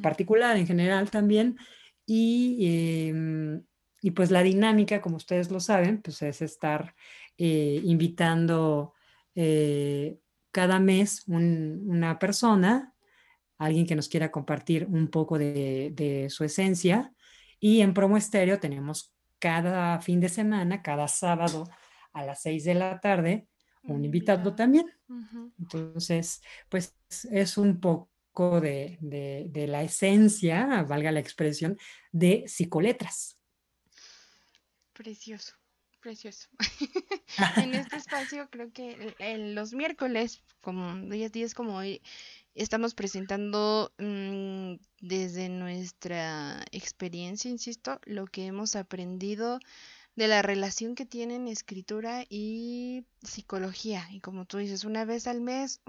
particular, 0.00 0.56
en 0.56 0.66
general 0.66 1.10
también. 1.10 1.58
Y, 2.06 3.08
em, 3.08 3.62
y, 4.00 4.10
pues 4.10 4.30
la 4.30 4.42
dinámica, 4.42 5.00
como 5.00 5.16
ustedes 5.16 5.50
lo 5.50 5.60
saben, 5.60 6.02
pues 6.02 6.22
es 6.22 6.42
estar 6.42 6.94
eh, 7.38 7.80
invitando 7.84 8.94
eh, 9.34 10.18
cada 10.50 10.78
mes 10.78 11.24
una 11.26 12.18
persona, 12.18 12.94
alguien 13.58 13.86
que 13.86 13.96
nos 13.96 14.08
quiera 14.08 14.30
compartir 14.30 14.86
un 14.86 15.08
poco 15.08 15.38
de, 15.38 16.26
su 16.28 16.44
esencia. 16.44 17.12
Y 17.58 17.80
en 17.80 17.94
Promo 17.94 18.16
Estéreo 18.16 18.58
tenemos 18.58 19.14
cada 19.38 20.00
fin 20.00 20.20
de 20.20 20.28
semana, 20.28 20.82
cada 20.82 21.08
sábado 21.08 21.64
a 22.12 22.24
las 22.24 22.42
seis 22.42 22.64
de 22.64 22.74
la 22.74 23.00
tarde, 23.00 23.48
un 23.84 24.04
invitado 24.04 24.54
también. 24.54 24.86
Entonces, 25.58 26.42
pues 26.68 26.96
es 27.30 27.56
un 27.56 27.80
poco 27.80 28.11
de, 28.34 29.66
la 29.68 29.82
esencia, 29.82 30.82
valga 30.82 31.12
la 31.12 31.20
expresión, 31.20 31.78
de 32.10 32.44
psicoletras. 32.46 33.38
Precioso, 34.92 35.54
precioso. 36.00 36.48
en 37.56 37.74
este 37.74 37.96
espacio 37.96 38.48
creo 38.50 38.72
que 38.72 39.14
en 39.18 39.54
los 39.54 39.72
miércoles, 39.74 40.42
como 40.60 40.94
días 41.30 41.54
como 41.54 41.76
hoy, 41.76 42.02
estamos 42.54 42.94
presentando 42.94 43.92
mm, 43.98 44.74
desde 45.00 45.48
nuestra 45.48 46.64
experiencia, 46.70 47.50
insisto, 47.50 48.00
lo 48.04 48.26
que 48.26 48.46
hemos 48.46 48.76
aprendido 48.76 49.58
de 50.16 50.28
la 50.28 50.42
relación 50.42 50.94
que 50.94 51.06
tienen 51.06 51.48
escritura 51.48 52.24
y 52.28 53.06
psicología. 53.22 54.06
Y 54.10 54.20
como 54.20 54.44
tú 54.44 54.58
dices, 54.58 54.84
una 54.84 55.04
vez 55.04 55.26
al 55.26 55.40
mes 55.40 55.80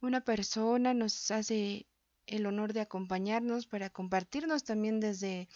una 0.00 0.20
persona 0.22 0.94
nos 0.94 1.30
hace 1.30 1.86
el 2.26 2.46
honor 2.46 2.72
de 2.72 2.80
acompañarnos 2.80 3.66
para 3.66 3.90
compartirnos 3.90 4.64
también 4.64 5.00
desde 5.00 5.48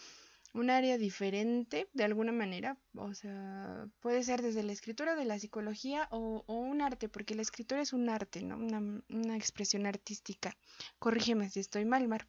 un 0.55 0.71
área 0.71 0.99
diferente 0.99 1.89
de 1.95 2.05
alguna 2.05 2.33
manera, 2.33 2.77
o 2.95 3.15
sea, 3.15 3.89
puede 4.01 4.23
ser 4.23 4.43
desde 4.43 4.63
la 4.63 4.73
escritura 4.73 5.15
de 5.17 5.25
la 5.25 5.39
psicología 5.39 6.09
o, 6.11 6.45
un 6.47 6.83
arte, 6.83 7.09
porque 7.09 7.35
la 7.35 7.43
escritura 7.43 7.81
es 7.81 7.93
un 7.93 8.09
arte, 8.09 8.43
¿no? 8.43 8.57
Una, 8.57 9.03
una, 9.09 9.37
expresión 9.37 9.87
artística. 9.87 10.55
Corrígeme 10.99 11.49
si 11.49 11.61
estoy 11.61 11.85
mal, 11.87 12.07
Mar. 12.07 12.29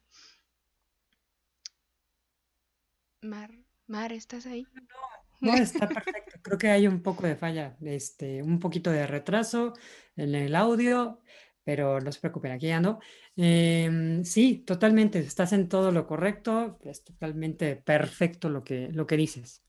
Mar, 3.20 3.50
Mar, 3.86 4.12
¿estás 4.12 4.46
ahí? 4.46 4.66
No, 4.72 5.23
no 5.44 5.54
está 5.54 5.88
perfecto. 5.88 6.38
Creo 6.42 6.58
que 6.58 6.68
hay 6.68 6.86
un 6.86 7.02
poco 7.02 7.26
de 7.26 7.36
falla, 7.36 7.76
este, 7.82 8.42
un 8.42 8.58
poquito 8.58 8.90
de 8.90 9.06
retraso 9.06 9.72
en 10.16 10.34
el 10.34 10.54
audio, 10.54 11.20
pero 11.64 12.00
no 12.00 12.12
se 12.12 12.20
preocupen, 12.20 12.52
aquí 12.52 12.70
ando. 12.70 13.00
Em, 13.36 14.24
sí, 14.24 14.62
totalmente, 14.66 15.18
estás 15.18 15.52
en 15.52 15.68
todo 15.68 15.90
lo 15.90 16.06
correcto, 16.06 16.78
es 16.84 17.02
totalmente 17.02 17.76
perfecto 17.76 18.48
lo 18.48 18.62
que, 18.62 18.88
lo 18.92 19.06
que 19.06 19.16
dices. 19.16 19.62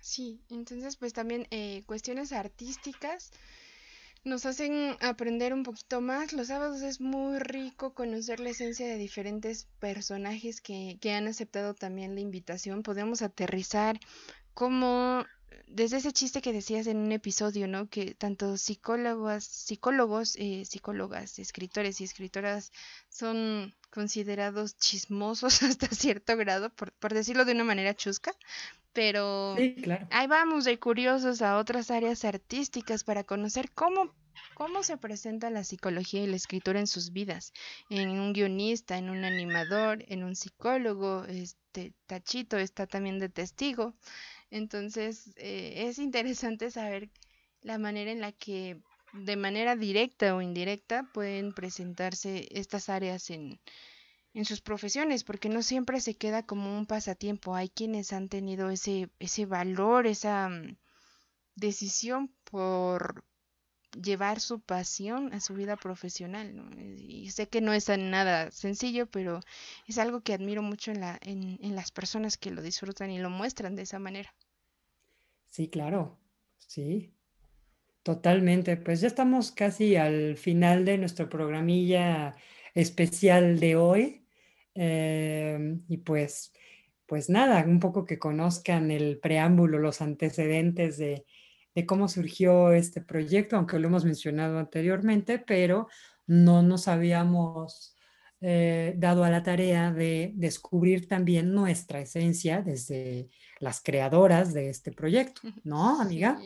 Sí, 0.00 0.40
entonces 0.48 0.96
pues 0.96 1.12
también 1.12 1.46
eh, 1.50 1.82
cuestiones 1.86 2.32
artísticas 2.32 3.32
nos 4.24 4.44
hacen 4.44 4.96
aprender 5.00 5.54
un 5.54 5.62
poquito 5.62 6.00
más. 6.00 6.32
Los 6.32 6.48
sábados 6.48 6.82
es 6.82 7.00
muy 7.00 7.38
rico 7.38 7.94
conocer 7.94 8.40
la 8.40 8.50
esencia 8.50 8.86
de 8.86 8.98
diferentes 8.98 9.66
personajes 9.78 10.60
que, 10.60 10.98
que 11.00 11.12
han 11.12 11.26
aceptado 11.26 11.74
también 11.74 12.14
la 12.14 12.20
invitación. 12.20 12.82
Podemos 12.82 13.22
aterrizar 13.22 13.98
cómo 14.60 15.24
desde 15.66 15.96
ese 15.96 16.12
chiste 16.12 16.42
que 16.42 16.52
decías 16.52 16.86
en 16.86 16.98
un 16.98 17.12
episodio, 17.12 17.66
¿no? 17.66 17.88
Que 17.88 18.14
tanto 18.14 18.58
psicólogos, 18.58 19.42
psicólogos, 19.42 20.36
eh, 20.36 20.66
psicólogas, 20.66 21.38
escritores 21.38 22.02
y 22.02 22.04
escritoras 22.04 22.70
son 23.08 23.74
considerados 23.90 24.76
chismosos 24.76 25.62
hasta 25.62 25.86
cierto 25.86 26.36
grado, 26.36 26.68
por, 26.68 26.92
por 26.92 27.14
decirlo 27.14 27.46
de 27.46 27.52
una 27.52 27.64
manera 27.64 27.94
chusca, 27.94 28.34
pero 28.92 29.56
ahí 30.10 30.26
vamos 30.26 30.66
de 30.66 30.78
curiosos 30.78 31.40
a 31.40 31.56
otras 31.56 31.90
áreas 31.90 32.26
artísticas 32.26 33.02
para 33.02 33.24
conocer 33.24 33.70
cómo 33.70 34.12
cómo 34.54 34.82
se 34.82 34.98
presenta 34.98 35.48
la 35.48 35.64
psicología 35.64 36.22
y 36.22 36.26
la 36.26 36.36
escritura 36.36 36.80
en 36.80 36.86
sus 36.86 37.12
vidas, 37.12 37.52
en 37.88 38.10
un 38.10 38.34
guionista, 38.34 38.98
en 38.98 39.08
un 39.08 39.24
animador, 39.24 40.04
en 40.08 40.22
un 40.22 40.36
psicólogo, 40.36 41.24
este 41.24 41.94
Tachito 42.06 42.58
está 42.58 42.86
también 42.86 43.18
de 43.18 43.28
testigo, 43.28 43.94
entonces, 44.50 45.32
eh, 45.36 45.86
es 45.88 45.98
interesante 45.98 46.70
saber 46.70 47.10
la 47.62 47.78
manera 47.78 48.10
en 48.10 48.20
la 48.20 48.32
que 48.32 48.80
de 49.12 49.36
manera 49.36 49.76
directa 49.76 50.34
o 50.34 50.42
indirecta 50.42 51.08
pueden 51.12 51.52
presentarse 51.52 52.48
estas 52.50 52.88
áreas 52.88 53.30
en, 53.30 53.60
en 54.34 54.44
sus 54.44 54.60
profesiones, 54.60 55.24
porque 55.24 55.48
no 55.48 55.62
siempre 55.62 56.00
se 56.00 56.16
queda 56.16 56.44
como 56.44 56.76
un 56.76 56.86
pasatiempo. 56.86 57.54
Hay 57.54 57.68
quienes 57.68 58.12
han 58.12 58.28
tenido 58.28 58.70
ese, 58.70 59.10
ese 59.18 59.46
valor, 59.46 60.06
esa 60.06 60.48
mm, 60.48 60.76
decisión 61.56 62.34
por 62.44 63.24
llevar 63.92 64.40
su 64.40 64.60
pasión 64.60 65.32
a 65.32 65.40
su 65.40 65.54
vida 65.54 65.76
profesional. 65.76 66.54
Y 66.98 67.30
sé 67.30 67.48
que 67.48 67.60
no 67.60 67.72
es 67.72 67.88
nada 67.88 68.50
sencillo, 68.50 69.06
pero 69.06 69.40
es 69.86 69.98
algo 69.98 70.20
que 70.22 70.34
admiro 70.34 70.62
mucho 70.62 70.90
en, 70.90 71.00
la, 71.00 71.18
en, 71.22 71.58
en 71.62 71.76
las 71.76 71.90
personas 71.92 72.36
que 72.38 72.50
lo 72.50 72.62
disfrutan 72.62 73.10
y 73.10 73.18
lo 73.18 73.30
muestran 73.30 73.76
de 73.76 73.82
esa 73.82 73.98
manera. 73.98 74.34
Sí, 75.48 75.68
claro, 75.68 76.18
sí, 76.58 77.14
totalmente. 78.02 78.76
Pues 78.76 79.00
ya 79.00 79.08
estamos 79.08 79.52
casi 79.52 79.96
al 79.96 80.36
final 80.36 80.84
de 80.84 80.98
nuestro 80.98 81.28
programilla 81.28 82.36
especial 82.74 83.60
de 83.60 83.76
hoy. 83.76 84.26
Em, 84.74 85.84
y 85.88 85.98
pues, 85.98 86.52
pues 87.06 87.28
nada, 87.30 87.64
un 87.64 87.80
poco 87.80 88.06
que 88.06 88.18
conozcan 88.18 88.90
el 88.90 89.18
preámbulo, 89.20 89.78
los 89.78 90.00
antecedentes 90.02 90.98
de, 90.98 91.26
de 91.74 91.86
cómo 91.86 92.08
surgió 92.08 92.72
este 92.72 93.00
proyecto, 93.00 93.56
aunque 93.56 93.78
lo 93.78 93.88
hemos 93.88 94.04
mencionado 94.04 94.58
anteriormente, 94.58 95.38
pero 95.38 95.88
no 96.26 96.62
nos 96.62 96.88
habíamos 96.88 97.96
eh, 98.40 98.94
dado 98.96 99.24
a 99.24 99.30
la 99.30 99.42
tarea 99.42 99.92
de 99.92 100.32
descubrir 100.34 101.06
también 101.06 101.52
nuestra 101.52 102.00
esencia 102.00 102.62
desde 102.62 103.28
las 103.58 103.82
creadoras 103.82 104.54
de 104.54 104.70
este 104.70 104.92
proyecto, 104.92 105.42
¿no, 105.62 106.00
amiga? 106.00 106.40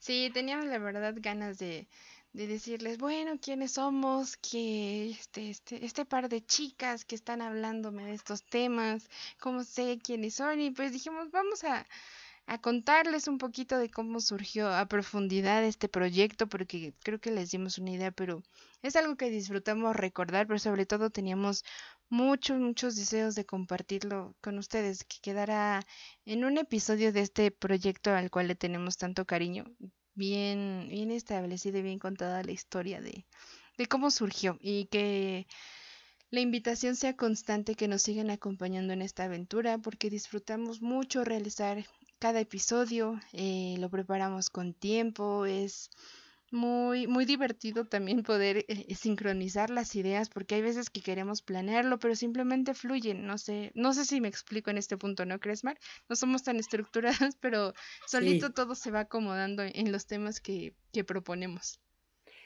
Sí, 0.00 0.30
teníamos 0.34 0.66
la 0.66 0.78
verdad 0.78 1.14
ganas 1.18 1.58
de, 1.58 1.86
de 2.32 2.46
decirles, 2.48 2.98
bueno, 2.98 3.38
quiénes 3.40 3.72
somos, 3.72 4.36
que 4.36 5.10
este, 5.10 5.48
este, 5.48 5.84
este 5.84 6.04
par 6.04 6.28
de 6.28 6.44
chicas 6.44 7.04
que 7.04 7.14
están 7.14 7.40
hablándome 7.40 8.04
de 8.04 8.14
estos 8.14 8.44
temas, 8.44 9.08
cómo 9.40 9.62
sé 9.62 9.98
quiénes 10.02 10.34
son, 10.34 10.60
y 10.60 10.70
pues 10.70 10.92
dijimos, 10.92 11.30
vamos 11.30 11.64
a, 11.64 11.86
a 12.46 12.58
contarles 12.58 13.26
un 13.26 13.38
poquito 13.38 13.76
de 13.78 13.90
cómo 13.90 14.20
surgió 14.20 14.72
a 14.72 14.86
profundidad 14.86 15.64
este 15.64 15.88
proyecto, 15.88 16.48
porque 16.48 16.94
creo 17.02 17.18
que 17.20 17.32
les 17.32 17.50
dimos 17.50 17.78
una 17.78 17.90
idea, 17.90 18.12
pero 18.12 18.42
es 18.82 18.94
algo 18.94 19.16
que 19.16 19.30
disfrutamos 19.30 19.96
recordar, 19.96 20.46
pero 20.46 20.58
sobre 20.60 20.86
todo 20.86 21.10
teníamos 21.10 21.64
muchos, 22.08 22.58
muchos 22.60 22.94
deseos 22.94 23.34
de 23.34 23.44
compartirlo 23.44 24.36
con 24.40 24.58
ustedes, 24.58 25.04
que 25.04 25.18
quedara 25.20 25.84
en 26.24 26.44
un 26.44 26.56
episodio 26.56 27.12
de 27.12 27.22
este 27.22 27.50
proyecto 27.50 28.14
al 28.14 28.30
cual 28.30 28.46
le 28.46 28.54
tenemos 28.54 28.96
tanto 28.96 29.24
cariño, 29.24 29.64
bien, 30.14 30.86
bien 30.88 31.10
establecido 31.10 31.78
y 31.78 31.82
bien 31.82 31.98
contada 31.98 32.44
la 32.44 32.52
historia 32.52 33.00
de, 33.00 33.26
de 33.76 33.86
cómo 33.86 34.12
surgió 34.12 34.56
y 34.60 34.86
que 34.86 35.48
la 36.30 36.40
invitación 36.40 36.96
sea 36.96 37.16
constante 37.16 37.74
que 37.74 37.88
nos 37.88 38.02
sigan 38.02 38.30
acompañando 38.30 38.92
en 38.92 39.02
esta 39.02 39.24
aventura 39.24 39.78
porque 39.78 40.10
disfrutamos 40.10 40.80
mucho 40.80 41.24
realizar 41.24 41.84
cada 42.18 42.40
episodio, 42.40 43.20
eh, 43.32 43.76
lo 43.78 43.90
preparamos 43.90 44.50
con 44.50 44.74
tiempo, 44.74 45.46
es 45.46 45.90
muy, 46.50 47.06
muy 47.06 47.24
divertido 47.24 47.84
también 47.86 48.22
poder 48.22 48.64
eh, 48.68 48.94
sincronizar 48.94 49.70
las 49.70 49.94
ideas, 49.96 50.28
porque 50.28 50.54
hay 50.54 50.62
veces 50.62 50.90
que 50.90 51.02
queremos 51.02 51.42
planearlo, 51.42 51.98
pero 51.98 52.14
simplemente 52.14 52.74
fluyen. 52.74 53.26
No 53.26 53.38
sé, 53.38 53.72
no 53.74 53.92
sé 53.92 54.04
si 54.04 54.20
me 54.20 54.28
explico 54.28 54.70
en 54.70 54.78
este 54.78 54.96
punto, 54.96 55.26
¿no 55.26 55.40
crees, 55.40 55.64
Mar? 55.64 55.78
No 56.08 56.16
somos 56.16 56.42
tan 56.42 56.56
estructuradas, 56.56 57.36
pero 57.40 57.74
solito 58.06 58.50
todo 58.52 58.74
se 58.74 58.90
va 58.90 59.00
acomodando 59.00 59.62
en 59.62 59.92
los 59.92 60.06
temas 60.06 60.40
que, 60.40 60.74
que 60.92 61.04
proponemos. 61.04 61.80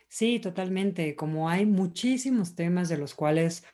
Sí, 0.08 0.40
totalmente. 0.40 1.14
Como 1.14 1.48
hay 1.48 1.66
muchísimos 1.66 2.54
temas 2.56 2.88
de 2.88 2.98
los 2.98 3.14
cuales 3.14 3.64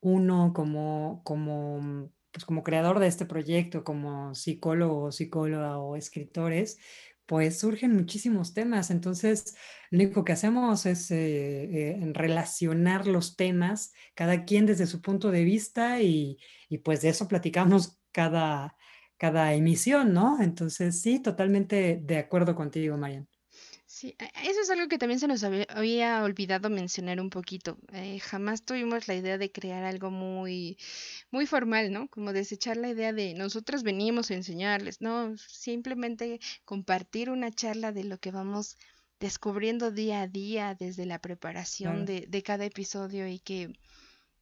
uno 0.00 0.52
como, 0.54 1.22
como 1.24 2.10
pues 2.34 2.44
como 2.44 2.64
creador 2.64 2.98
de 2.98 3.06
este 3.06 3.26
proyecto, 3.26 3.84
como 3.84 4.34
psicólogo, 4.34 5.12
psicóloga 5.12 5.78
o 5.78 5.96
escritores, 5.96 6.78
pues 7.26 7.60
surgen 7.60 7.94
muchísimos 7.94 8.54
temas. 8.54 8.90
Entonces, 8.90 9.56
lo 9.90 9.98
único 10.02 10.24
que 10.24 10.32
hacemos 10.32 10.84
es 10.86 11.10
eh, 11.12 11.92
eh, 11.92 12.10
relacionar 12.12 13.06
los 13.06 13.36
temas, 13.36 13.92
cada 14.14 14.44
quien 14.44 14.66
desde 14.66 14.86
su 14.86 15.00
punto 15.00 15.30
de 15.30 15.44
vista 15.44 16.02
y, 16.02 16.38
pues 16.84 17.02
de 17.02 17.10
eso 17.10 17.28
platicamos 17.28 18.00
cada, 18.12 18.76
cada 19.16 19.54
emisión, 19.54 20.12
¿no? 20.12 20.42
Entonces, 20.42 21.00
sí, 21.00 21.20
totalmente 21.22 22.00
de 22.02 22.18
acuerdo 22.18 22.56
contigo, 22.56 22.96
Marian. 22.98 23.28
Sí, 23.86 24.16
eso 24.42 24.60
es 24.60 24.70
algo 24.70 24.88
que 24.88 24.98
también 24.98 25.20
se 25.20 25.28
nos 25.28 25.44
había, 25.44 26.22
olvidado 26.22 26.70
mencionar 26.70 27.20
un 27.20 27.30
poquito. 27.30 27.78
Eh, 27.92 28.18
jamás 28.18 28.64
tuvimos 28.64 29.08
la 29.08 29.14
idea 29.14 29.38
de 29.38 29.52
crear 29.52 29.84
algo 29.84 30.10
muy, 30.10 30.78
muy 31.30 31.46
formal, 31.46 31.92
¿no? 31.92 32.08
Como 32.08 32.32
desechar 32.32 32.76
la 32.76 32.88
idea 32.88 33.12
de 33.12 33.34
nosotros 33.34 33.82
venimos 33.82 34.30
a 34.30 34.34
enseñarles, 34.34 35.00
no, 35.00 35.36
simplemente 35.36 36.40
compartir 36.64 37.30
una 37.30 37.50
charla 37.50 37.92
de 37.92 38.04
lo 38.04 38.18
que 38.18 38.30
vamos 38.30 38.76
descubriendo 39.20 39.90
día 39.90 40.22
a 40.22 40.28
día 40.28 40.74
desde 40.74 41.06
la 41.06 41.20
preparación 41.20 42.04
de, 42.04 42.26
de 42.26 42.42
cada 42.42 42.64
episodio 42.64 43.28
y 43.28 43.38
que 43.38 43.72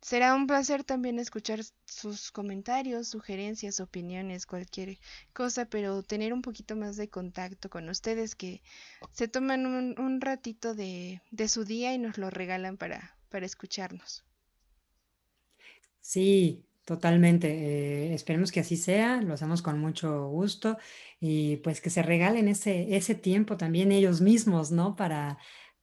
Será 0.03 0.35
un 0.35 0.49
placer 0.49 0.83
también 0.83 1.21
escuchar 1.21 1.61
sus 1.87 2.33
comentarios, 2.33 3.07
sugerencias, 3.07 3.79
opiniones, 3.79 4.47
cualquier 4.47 4.99
cosa, 5.33 5.67
pero 5.67 6.03
tener 6.03 6.33
un 6.33 6.43
poquito 6.43 6.75
más 6.75 6.97
de 6.97 7.09
contacto 7.09 7.71
con 7.71 7.88
ustedes 7.88 8.35
que 8.35 8.62
se 9.12 9.29
toman 9.29 9.65
un, 9.65 10.21
ratito 10.21 10.75
de, 10.75 11.23
su 11.47 11.65
día 11.65 11.95
y 11.95 11.99
nos 11.99 12.19
lo 12.19 12.31
regalan 12.31 12.79
para, 12.79 13.17
para 13.29 13.47
escucharnos. 13.47 14.25
Sí, 16.01 16.67
totalmente. 16.85 17.49
Eh, 17.49 18.15
esperemos 18.15 18.51
que 18.51 18.59
así 18.59 18.77
sea, 18.77 19.23
lo 19.23 19.35
hacemos 19.35 19.62
con 19.62 19.79
mucho 19.79 20.27
gusto 20.27 20.79
y 21.21 21.59
pues 21.59 21.81
que 21.81 21.91
se 21.91 22.03
regalen 22.03 22.49
ese, 22.49 22.97
ese 22.97 23.15
tiempo 23.15 23.57
también 23.57 23.93
ellos 23.93 24.21
mismos, 24.21 24.73
¿no? 24.73 24.97
Para 24.97 25.38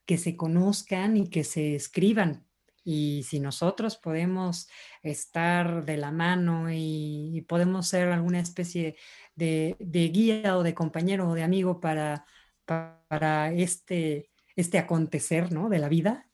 que 0.06 0.18
se 0.18 0.36
conozcan 0.36 1.16
y 1.16 1.30
que 1.30 1.46
se 1.46 1.74
escriban 1.76 2.49
y 2.92 3.22
si 3.22 3.40
nosotros 3.40 3.98
podemos 3.98 4.68
estar 5.04 5.86
de 5.86 5.96
la 5.96 6.12
mano 6.12 6.72
y, 6.72 7.46
podemos 7.48 7.88
ser 7.88 8.08
alguna 8.10 8.40
especie 8.40 8.96
de, 9.36 9.78
guía 10.12 10.58
o 10.58 10.64
de 10.64 10.74
compañero 10.74 11.30
o 11.30 11.36
de 11.36 11.44
amigo 11.44 11.80
para, 11.80 12.26
para 12.66 13.54
este, 13.54 14.32
este 14.56 14.80
acontecer 14.80 15.52
¿no? 15.52 15.70
de 15.70 15.78
la 15.78 15.88
vida 15.88 16.28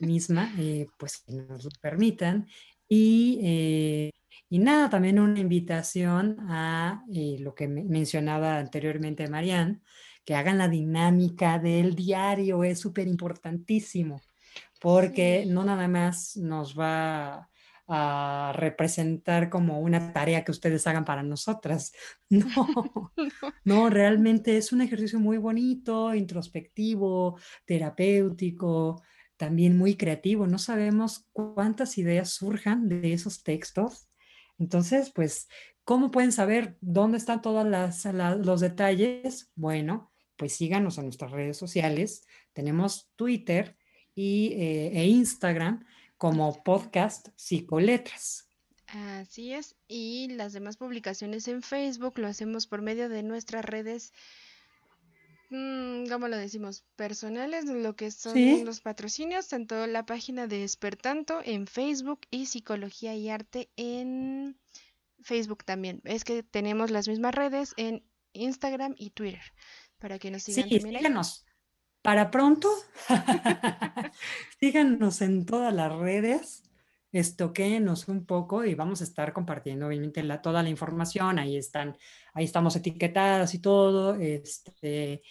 misma, 0.00 0.50
eh, 0.58 0.86
pues 0.96 1.18
que 1.18 1.34
nos 1.34 1.64
lo 1.64 1.70
permitan 1.82 2.48
Y, 2.88 3.38
eh, 3.42 4.10
y 4.48 4.60
nada, 4.60 4.88
también 4.88 5.20
una 5.20 5.40
invitación 5.40 6.38
a 6.48 7.04
eh, 7.12 7.36
lo 7.38 7.54
que 7.54 7.68
mencionaba 7.68 8.56
anteriormente 8.56 9.28
Marianne, 9.28 9.80
que 10.24 10.34
hagan 10.34 10.56
la 10.56 10.68
dinámica 10.68 11.58
del 11.58 11.94
diario, 11.94 12.64
es 12.64 12.80
súper 12.80 13.08
importantísimo, 13.08 14.22
porque 14.78 15.44
no 15.46 15.64
nada 15.64 15.88
más 15.88 16.36
nos 16.36 16.78
va 16.78 17.48
a 17.90 18.52
representar 18.54 19.48
como 19.48 19.80
una 19.80 20.12
tarea 20.12 20.44
que 20.44 20.50
ustedes 20.50 20.86
hagan 20.86 21.06
para 21.06 21.22
nosotras. 21.22 21.92
No, 22.30 23.12
no, 23.64 23.90
realmente 23.90 24.58
es 24.58 24.72
un 24.72 24.82
ejercicio 24.82 25.18
muy 25.18 25.38
bonito, 25.38 26.14
introspectivo, 26.14 27.38
terapéutico, 27.64 29.02
también 29.38 29.78
muy 29.78 29.96
creativo. 29.96 30.46
No 30.46 30.58
sabemos 30.58 31.26
cuántas 31.32 31.96
ideas 31.96 32.30
surjan 32.30 32.88
de 32.88 33.14
esos 33.14 33.42
textos. 33.42 34.08
Entonces, 34.58 35.10
pues, 35.14 35.48
¿cómo 35.84 36.10
pueden 36.10 36.32
saber 36.32 36.76
dónde 36.82 37.16
están 37.16 37.40
todos 37.40 37.66
los 37.66 38.60
detalles? 38.60 39.50
Bueno, 39.54 40.12
pues 40.36 40.52
síganos 40.52 40.98
en 40.98 41.04
nuestras 41.04 41.30
redes 41.30 41.56
sociales. 41.56 42.26
Tenemos 42.52 43.10
Twitter 43.16 43.77
y, 44.18 44.52
eh, 44.54 44.90
e 44.94 45.06
Instagram 45.06 45.86
como 46.16 46.64
podcast 46.64 47.28
Psicoletras. 47.36 48.48
Así 48.88 49.52
es. 49.52 49.76
Y 49.86 50.28
las 50.30 50.52
demás 50.52 50.76
publicaciones 50.76 51.46
en 51.46 51.62
Facebook 51.62 52.18
lo 52.18 52.26
hacemos 52.26 52.66
por 52.66 52.82
medio 52.82 53.08
de 53.08 53.22
nuestras 53.22 53.64
redes, 53.64 54.12
mmm, 55.50 56.06
¿cómo 56.08 56.26
lo 56.26 56.36
decimos? 56.36 56.84
Personales, 56.96 57.66
lo 57.66 57.94
que 57.94 58.10
son 58.10 58.64
los 58.64 58.80
patrocinios, 58.80 59.46
tanto 59.46 59.86
la 59.86 60.04
página 60.04 60.48
de 60.48 60.64
Espertanto 60.64 61.40
en 61.44 61.68
Facebook 61.68 62.22
y 62.32 62.46
Psicología 62.46 63.14
y 63.14 63.28
Arte 63.28 63.70
en 63.76 64.58
Facebook 65.20 65.64
también. 65.64 66.00
Es 66.02 66.24
que 66.24 66.42
tenemos 66.42 66.90
las 66.90 67.06
mismas 67.06 67.36
redes 67.36 67.72
en 67.76 68.02
Instagram 68.32 68.96
y 68.98 69.10
Twitter 69.10 69.42
para 69.98 70.18
que 70.18 70.32
nos 70.32 70.42
sigan 70.42 70.68
sí, 70.68 70.80
Síganos. 70.80 71.44
Para 72.02 72.30
pronto, 72.30 72.70
síganos 74.60 75.20
en 75.20 75.44
todas 75.44 75.74
las 75.74 75.92
redes, 75.92 76.62
estoquenos 77.12 78.08
un 78.08 78.24
poco 78.24 78.64
y 78.64 78.74
vamos 78.74 79.00
a 79.00 79.04
estar 79.04 79.32
compartiendo 79.32 79.86
obviamente 79.86 80.22
toda 80.42 80.62
la 80.62 80.68
información, 80.68 81.38
ahí 81.38 81.56
están, 81.56 81.96
ahí 82.34 82.44
estamos 82.44 82.76
etiquetadas 82.76 83.54
y 83.54 83.58
todo, 83.58 84.14
este, 84.14 85.22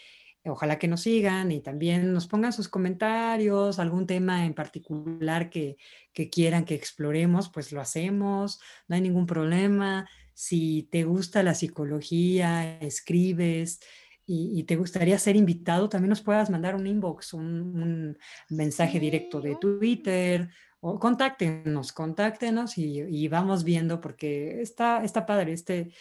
ojalá 0.45 0.79
que 0.79 0.87
nos 0.87 1.01
sigan 1.01 1.51
y 1.51 1.61
también 1.61 2.13
nos 2.13 2.27
pongan 2.27 2.53
sus 2.53 2.67
comentarios, 2.67 3.79
algún 3.79 4.07
tema 4.07 4.45
en 4.45 4.53
particular 4.53 5.49
que, 5.49 5.77
que 6.13 6.29
quieran 6.29 6.65
que 6.65 6.75
exploremos, 6.75 7.49
pues 7.49 7.71
lo 7.71 7.81
hacemos, 7.81 8.59
no 8.87 8.95
hay 8.95 9.01
ningún 9.01 9.25
problema. 9.25 10.09
Si 10.33 10.87
te 10.91 11.03
gusta 11.03 11.41
la 11.43 11.55
psicología, 11.55 12.77
escribes, 12.79 13.79
y, 14.29 14.63
te 14.63 14.75
gustaría 14.75 15.17
ser 15.17 15.37
invitado, 15.37 15.87
también 15.87 16.09
nos 16.09 16.21
puedas 16.21 16.49
mandar 16.49 16.75
un 16.75 16.85
inbox, 16.85 17.33
un, 17.33 18.17
mensaje 18.49 18.99
directo 18.99 19.39
de 19.39 19.55
Twitter 19.55 20.49
o 20.81 20.99
contáctenos, 20.99 21.93
contáctenos 21.93 22.77
y, 22.77 23.27
vamos 23.29 23.63
viendo 23.63 24.01
porque 24.01 24.61
está, 24.61 25.01
está 25.03 25.25
padre. 25.25 25.53
Este, 25.53 25.93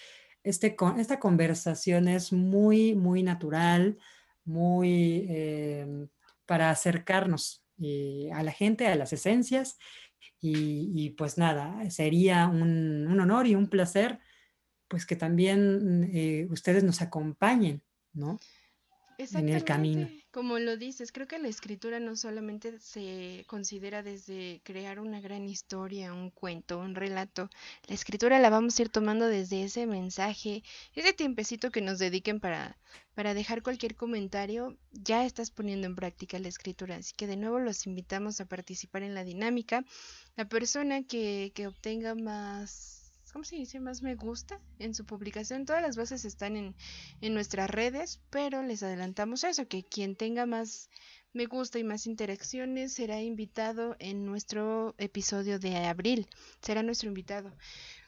este, 0.42 0.76
esta 0.98 1.20
conversación 1.20 2.08
es 2.08 2.32
muy, 2.32 2.96
muy 2.96 3.22
natural, 3.22 3.96
muy 4.44 5.26
em, 5.28 6.08
para 6.46 6.70
acercarnos 6.70 7.64
eh, 7.80 8.28
a 8.34 8.42
la 8.42 8.50
gente, 8.50 8.88
a 8.88 8.96
las 8.96 9.12
esencias. 9.12 9.78
Y, 10.40 11.10
pues 11.10 11.38
nada, 11.38 11.88
sería 11.90 12.46
un, 12.46 13.06
un, 13.08 13.20
honor 13.20 13.46
y 13.46 13.54
un 13.54 13.68
placer 13.68 14.20
pues 14.88 15.04
que 15.06 15.16
también 15.16 16.08
eh, 16.12 16.46
ustedes 16.50 16.84
nos 16.84 17.02
acompañen 17.02 17.82
¿no? 18.16 18.38
En 19.18 19.48
el 19.48 19.64
camino. 19.64 20.08
Como 20.30 20.58
lo 20.58 20.76
dices, 20.76 21.10
creo 21.10 21.26
que 21.26 21.38
la 21.38 21.48
escritura 21.48 22.00
no 22.00 22.16
solamente 22.16 22.78
se 22.78 23.44
considera 23.46 24.02
desde 24.02 24.60
crear 24.62 25.00
una 25.00 25.20
gran 25.20 25.48
historia, 25.48 26.12
un 26.12 26.30
cuento, 26.30 26.78
un 26.78 26.94
relato. 26.94 27.48
La 27.88 27.94
escritura 27.94 28.38
la 28.38 28.50
vamos 28.50 28.78
a 28.78 28.82
ir 28.82 28.90
tomando 28.90 29.26
desde 29.26 29.64
ese 29.64 29.86
mensaje, 29.86 30.62
ese 30.94 31.14
tiempecito 31.14 31.70
que 31.70 31.80
nos 31.80 31.98
dediquen 31.98 32.40
para, 32.40 32.76
para 33.14 33.32
dejar 33.32 33.62
cualquier 33.62 33.96
comentario. 33.96 34.76
Ya 34.92 35.24
estás 35.24 35.50
poniendo 35.50 35.86
en 35.86 35.96
práctica 35.96 36.38
la 36.38 36.48
escritura. 36.48 36.96
Así 36.96 37.14
que 37.16 37.26
de 37.26 37.38
nuevo 37.38 37.58
los 37.58 37.86
invitamos 37.86 38.40
a 38.42 38.46
participar 38.46 39.02
en 39.02 39.14
la 39.14 39.24
dinámica. 39.24 39.82
La 40.36 40.46
persona 40.46 41.04
que, 41.04 41.52
que 41.54 41.66
obtenga 41.66 42.14
más 42.14 42.95
¿cómo 43.36 43.44
se 43.44 43.56
dice? 43.56 43.80
Más 43.80 44.00
me 44.00 44.14
gusta 44.14 44.58
en 44.78 44.94
su 44.94 45.04
publicación. 45.04 45.66
Todas 45.66 45.82
las 45.82 45.94
bases 45.94 46.24
están 46.24 46.56
en, 46.56 46.74
en 47.20 47.34
nuestras 47.34 47.68
redes, 47.68 48.18
pero 48.30 48.62
les 48.62 48.82
adelantamos 48.82 49.44
eso, 49.44 49.68
que 49.68 49.84
quien 49.84 50.16
tenga 50.16 50.46
más 50.46 50.88
me 51.34 51.44
gusta 51.44 51.78
y 51.78 51.84
más 51.84 52.06
interacciones 52.06 52.94
será 52.94 53.20
invitado 53.20 53.94
en 53.98 54.24
nuestro 54.24 54.94
episodio 54.96 55.58
de 55.58 55.76
abril. 55.76 56.26
Será 56.62 56.82
nuestro 56.82 57.08
invitado 57.08 57.52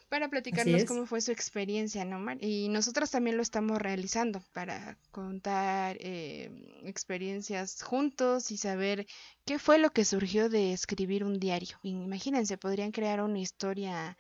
para 0.09 0.29
platicarnos 0.29 0.85
cómo 0.85 1.07
fue 1.07 1.21
su 1.21 1.33
experiencia, 1.33 2.05
¿no, 2.05 2.19
Mar? 2.19 2.39
Y 2.41 2.69
nosotros 2.69 3.11
también 3.11 3.37
lo 3.37 3.43
estamos 3.43 3.81
realizando 3.81 4.43
para 4.53 4.97
contar 5.11 5.97
eh, 6.01 6.51
experiencias 6.85 7.83
juntos 7.83 8.51
y 8.51 8.57
saber 8.57 9.07
qué 9.45 9.59
fue 9.59 9.79
lo 9.79 9.91
que 9.91 10.05
surgió 10.05 10.49
de 10.49 10.73
escribir 10.73 11.25
un 11.25 11.39
diario. 11.39 11.79
Imagínense, 11.83 12.57
podrían 12.57 12.91
crear 12.91 13.21
una 13.21 13.39
historia 13.39 14.17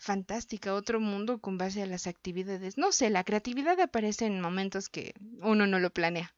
fantástica, 0.00 0.74
otro 0.74 0.98
mundo 0.98 1.40
con 1.40 1.58
base 1.58 1.82
a 1.82 1.86
las 1.86 2.06
actividades. 2.06 2.78
No 2.78 2.90
sé, 2.90 3.10
la 3.10 3.22
creatividad 3.22 3.78
aparece 3.80 4.26
en 4.26 4.40
momentos 4.40 4.88
que 4.88 5.12
uno 5.42 5.66
no 5.66 5.78
lo 5.78 5.90
planea. 5.90 6.34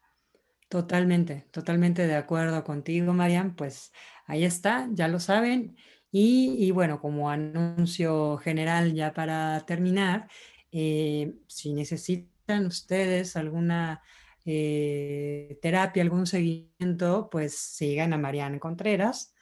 Totalmente, 0.68 1.46
totalmente 1.51 2.07
de 2.07 2.16
acuerdo 2.16 2.64
contigo, 2.64 3.12
Marian. 3.12 3.55
Pues 3.55 3.92
ahí 4.27 4.44
está, 4.44 4.88
ya 4.92 5.07
lo 5.07 5.20
saben. 5.20 5.77
Y, 6.11 6.70
bueno, 6.72 7.01
como 7.01 7.31
anuncio 7.31 8.37
general 8.37 8.92
ya 8.92 9.14
para 9.14 9.64
terminar, 9.64 10.29
eh, 10.72 11.35
si 11.46 11.72
necesitan 11.72 12.66
ustedes 12.66 13.37
alguna 13.37 14.03
eh, 14.44 15.59
terapia, 15.62 16.03
algún 16.03 16.27
seguimiento, 16.27 17.31
pues 17.31 17.57
sigan 17.57 18.12
a 18.12 18.18
Marian 18.18 18.59
Contreras 18.59 19.33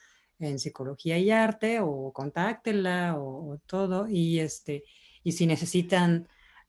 en 0.40 0.58
psicología 0.58 1.18
y 1.18 1.30
arte 1.30 1.80
o 1.80 2.12
contáctenla 2.12 3.16
o, 3.18 3.58
todo 3.66 4.08
y 4.08 4.40
este 4.40 4.84
y 5.22 5.32
si 5.32 5.46
necesitan 5.46 6.28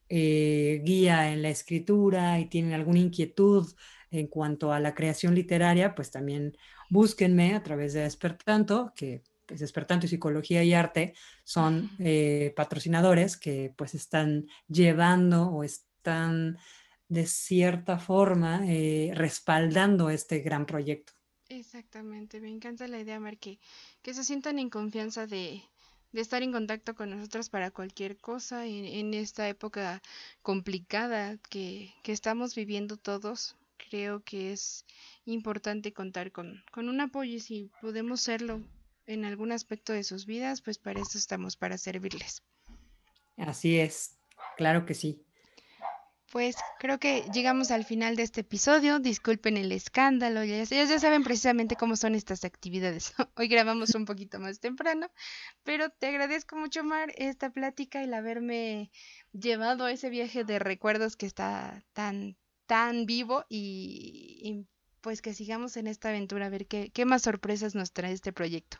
eh, 0.09 0.81
guía 0.83 1.31
en 1.31 1.41
la 1.41 1.49
escritura 1.49 2.39
y 2.39 2.45
tienen 2.45 2.73
alguna 2.73 2.99
inquietud 2.99 3.67
en 4.11 4.27
cuanto 4.27 4.73
a 4.73 4.79
la 4.79 4.93
creación 4.93 5.33
literaria, 5.33 5.95
pues 5.95 6.11
también 6.11 6.57
búsquenme 6.89 7.55
a 7.55 7.63
través 7.63 7.93
de 7.93 8.01
Despertanto, 8.01 8.91
que 8.93 9.23
pues 9.45 9.61
Despertanto 9.61 10.05
y 10.05 10.09
Psicología 10.09 10.63
y 10.63 10.73
Arte 10.73 11.13
son 11.43 11.91
eh, 11.99 12.53
patrocinadores 12.55 13.37
que 13.37 13.73
pues 13.77 13.95
están 13.95 14.47
llevando 14.67 15.47
o 15.47 15.63
están 15.63 16.57
de 17.07 17.25
cierta 17.25 17.97
forma 17.97 18.61
eh, 18.65 19.11
respaldando 19.13 20.09
este 20.09 20.39
gran 20.39 20.65
proyecto. 20.65 21.13
Exactamente, 21.51 22.39
me 22.39 22.47
encanta 22.47 22.87
la 22.87 22.97
idea, 22.97 23.19
Mar, 23.19 23.37
que, 23.37 23.59
se 24.03 24.23
sientan 24.23 24.57
en 24.57 24.69
confianza 24.69 25.27
de, 25.27 25.61
estar 26.13 26.43
en 26.43 26.53
contacto 26.53 26.95
con 26.95 27.09
nosotros 27.09 27.49
para 27.49 27.71
cualquier 27.71 28.15
cosa 28.15 28.65
en, 28.65 29.13
esta 29.13 29.49
época 29.49 30.01
complicada 30.43 31.37
que, 31.49 31.93
estamos 32.05 32.55
viviendo 32.55 32.95
todos. 32.95 33.57
Creo 33.89 34.23
que 34.23 34.53
es 34.53 34.85
importante 35.25 35.91
contar 35.91 36.31
con, 36.31 36.63
con 36.71 36.87
un 36.87 37.01
apoyo 37.01 37.35
y 37.35 37.41
si 37.41 37.69
podemos 37.81 38.21
serlo 38.21 38.61
en 39.05 39.25
algún 39.25 39.51
aspecto 39.51 39.91
de 39.91 40.05
sus 40.05 40.25
vidas, 40.25 40.61
pues 40.61 40.77
para 40.77 41.01
eso 41.01 41.17
estamos, 41.17 41.57
para 41.57 41.77
servirles. 41.77 42.43
Así 43.35 43.77
es, 43.77 44.17
claro 44.55 44.85
que 44.85 44.93
sí. 44.93 45.21
Pues 46.31 46.55
creo 46.79 46.97
que 46.97 47.25
llegamos 47.33 47.71
al 47.71 47.83
final 47.83 48.15
de 48.15 48.23
este 48.23 48.39
episodio. 48.41 48.99
Disculpen 48.99 49.57
el 49.57 49.73
escándalo. 49.73 50.45
Ya, 50.45 50.63
ya, 50.63 50.99
saben 50.99 51.23
precisamente 51.23 51.75
cómo 51.75 51.97
son 51.97 52.15
estas 52.15 52.45
actividades. 52.45 53.13
Hoy 53.35 53.49
grabamos 53.49 53.95
un 53.95 54.05
poquito 54.05 54.39
más 54.39 54.61
temprano, 54.61 55.11
pero 55.63 55.89
te 55.89 56.07
agradezco 56.07 56.55
mucho, 56.55 56.85
Mar, 56.85 57.11
esta 57.17 57.49
plática 57.49 57.99
y 57.99 58.05
el 58.05 58.13
haberme 58.13 58.91
llevado 59.33 59.83
a 59.83 59.91
ese 59.91 60.09
viaje 60.09 60.45
de 60.45 60.57
recuerdos 60.57 61.17
que 61.17 61.25
está 61.25 61.83
tan, 61.91 62.37
tan 62.65 63.05
vivo 63.05 63.43
y, 63.49 64.65
pues 65.01 65.21
que 65.21 65.33
sigamos 65.33 65.75
en 65.75 65.87
esta 65.87 66.09
aventura 66.09 66.45
a 66.45 66.49
ver 66.49 66.65
qué, 66.65 66.91
qué 66.93 67.03
más 67.03 67.23
sorpresas 67.23 67.75
nos 67.75 67.91
trae 67.91 68.13
este 68.13 68.31
proyecto. 68.31 68.77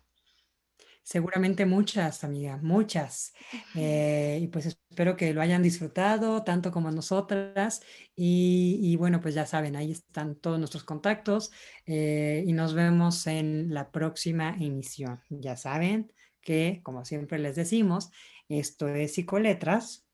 Seguramente 1.04 1.66
muchas, 1.66 2.24
amiga, 2.24 2.58
muchas. 2.62 3.34
Eh, 3.76 4.40
y 4.42 4.48
pues 4.48 4.66
espero 4.68 5.18
que 5.18 5.34
lo 5.34 5.42
hayan 5.42 5.64
disfrutado 5.64 6.44
tanto 6.44 6.72
como 6.72 6.92
nosotras. 6.92 7.82
Y, 8.16 8.96
bueno, 8.98 9.20
pues 9.20 9.34
ya 9.34 9.46
saben, 9.46 9.76
ahí 9.76 9.92
están 9.92 10.36
todos 10.36 10.60
nuestros 10.60 10.84
contactos 10.84 11.52
eh, 11.86 12.44
y 12.46 12.54
nos 12.54 12.74
vemos 12.74 13.26
en 13.28 13.74
la 13.74 13.92
próxima 13.92 14.56
emisión. 14.60 15.22
Ya 15.30 15.58
saben, 15.58 16.12
que, 16.42 16.82
como 16.84 17.06
siempre 17.06 17.40
les 17.40 17.56
decimos, 17.56 18.12
esto 18.50 18.88
es 18.88 19.14
Psicoletras. 19.14 20.06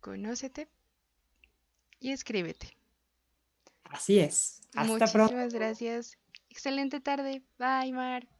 Conócete 0.00 0.68
y 2.00 2.12
escríbete. 2.12 2.76
Así 3.84 4.18
es. 4.18 4.62
Hasta 4.74 5.06
Muchísimas 5.06 5.54
gracias. 5.54 6.18
Excelente 6.50 7.00
tarde. 7.00 7.42
Bye, 7.58 7.92
Mar. 7.92 8.33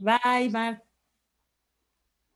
Bye, 0.00 0.48
Mar. 0.50 0.80